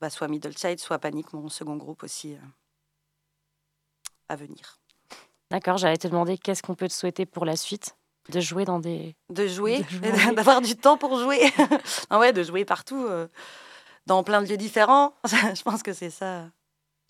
bah, 0.00 0.10
soit 0.10 0.28
Middle 0.28 0.56
Child, 0.56 0.78
soit 0.78 0.98
Panic, 0.98 1.32
mon 1.32 1.48
second 1.48 1.76
groupe 1.76 2.02
aussi, 2.02 2.36
à 4.28 4.36
venir. 4.36 4.78
D'accord, 5.50 5.76
j'allais 5.76 5.98
te 5.98 6.08
demander 6.08 6.38
qu'est-ce 6.38 6.62
qu'on 6.62 6.74
peut 6.74 6.88
te 6.88 6.92
souhaiter 6.92 7.26
pour 7.26 7.44
la 7.44 7.56
suite? 7.56 7.94
De 8.30 8.40
jouer 8.40 8.64
dans 8.64 8.78
des 8.78 9.16
de 9.30 9.46
jouer, 9.46 9.80
De 9.82 10.34
d'avoir 10.34 10.60
du 10.60 10.76
temps 10.76 10.96
pour 10.96 11.18
jouer. 11.18 11.50
Ah 12.10 12.18
ouais, 12.18 12.32
de 12.32 12.42
jouer 12.42 12.64
partout, 12.64 13.04
euh, 13.04 13.28
dans 14.06 14.22
plein 14.22 14.42
de 14.42 14.48
lieux 14.48 14.56
différents. 14.56 15.14
Je 15.24 15.62
pense 15.62 15.82
que 15.82 15.92
c'est 15.92 16.10
ça. 16.10 16.50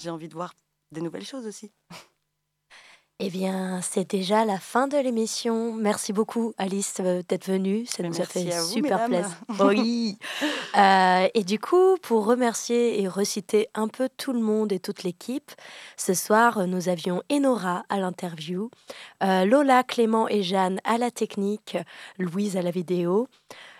J'ai 0.00 0.10
envie 0.10 0.28
de 0.28 0.34
voir 0.34 0.54
des 0.90 1.00
nouvelles 1.00 1.26
choses 1.26 1.46
aussi. 1.46 1.72
Eh 3.24 3.30
bien, 3.30 3.80
c'est 3.82 4.10
déjà 4.10 4.44
la 4.44 4.58
fin 4.58 4.88
de 4.88 4.96
l'émission. 4.96 5.72
Merci 5.74 6.12
beaucoup, 6.12 6.54
Alice, 6.58 6.96
euh, 6.98 7.22
d'être 7.28 7.46
venue. 7.46 7.86
Ça 7.86 8.02
nous 8.02 8.20
a 8.20 8.24
fait 8.24 8.42
vous, 8.42 8.66
super 8.66 9.08
mesdames. 9.08 9.30
plaisir. 9.48 9.64
Oui. 9.64 10.18
Euh, 10.76 11.28
et 11.32 11.44
du 11.44 11.60
coup, 11.60 11.96
pour 12.02 12.26
remercier 12.26 13.00
et 13.00 13.06
reciter 13.06 13.68
un 13.74 13.86
peu 13.86 14.08
tout 14.16 14.32
le 14.32 14.40
monde 14.40 14.72
et 14.72 14.80
toute 14.80 15.04
l'équipe, 15.04 15.52
ce 15.96 16.14
soir, 16.14 16.66
nous 16.66 16.88
avions 16.88 17.22
Enora 17.30 17.84
à 17.88 18.00
l'interview, 18.00 18.70
euh, 19.22 19.44
Lola, 19.44 19.84
Clément 19.84 20.28
et 20.28 20.42
Jeanne 20.42 20.80
à 20.82 20.98
la 20.98 21.12
technique, 21.12 21.76
Louise 22.18 22.56
à 22.56 22.62
la 22.62 22.72
vidéo, 22.72 23.28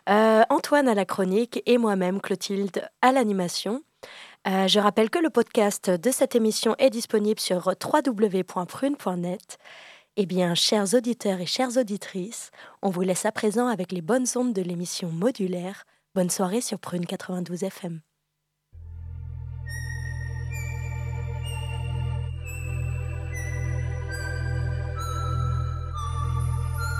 euh, 0.09 0.43
Antoine 0.51 0.87
à 0.87 0.95
la 0.95 1.05
chronique 1.05 1.63
et 1.67 1.79
moi-même, 1.79 2.21
Clotilde, 2.21 2.89
à 3.01 3.11
l'animation. 3.11 3.83
Euh, 4.49 4.67
je 4.67 4.81
rappelle 4.81 5.09
que 5.09 5.21
le 5.21 5.31
podcast 5.31 5.89
de 5.89 6.11
cette 6.11 6.35
émission 6.35 6.75
est 6.79 6.91
disponible 6.91 7.39
sur 7.39 7.69
www.prune.net. 7.69 9.59
Eh 10.17 10.27
bien, 10.27 10.55
chers 10.55 10.95
auditeurs 10.95 11.41
et 11.41 11.47
chères 11.47 11.77
auditrices, 11.77 12.51
on 12.83 12.91
vous 12.91 13.03
laisse 13.03 13.25
à 13.25 13.31
présent 13.31 13.69
avec 13.69 13.93
les 13.93 14.03
bonnes 14.03 14.27
ondes 14.35 14.53
de 14.53 14.63
l'émission 14.63 15.11
modulaire. 15.11 15.85
Bonne 16.15 16.29
soirée 16.29 16.61
sur 16.61 16.81
Prune 16.81 17.07
92 17.07 17.63
FM. 17.63 18.01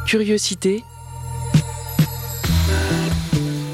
Curiosité. 0.07 0.85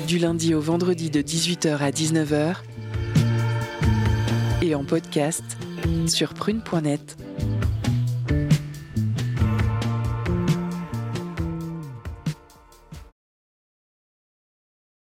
Du 0.07 0.19
lundi 0.19 0.55
au 0.55 0.61
vendredi 0.61 1.11
de 1.11 1.21
18h 1.21 1.79
à 1.79 1.91
19h. 1.91 2.57
En 4.75 4.85
podcast 4.85 5.45
sur 6.07 6.35
prune.net. 6.35 7.17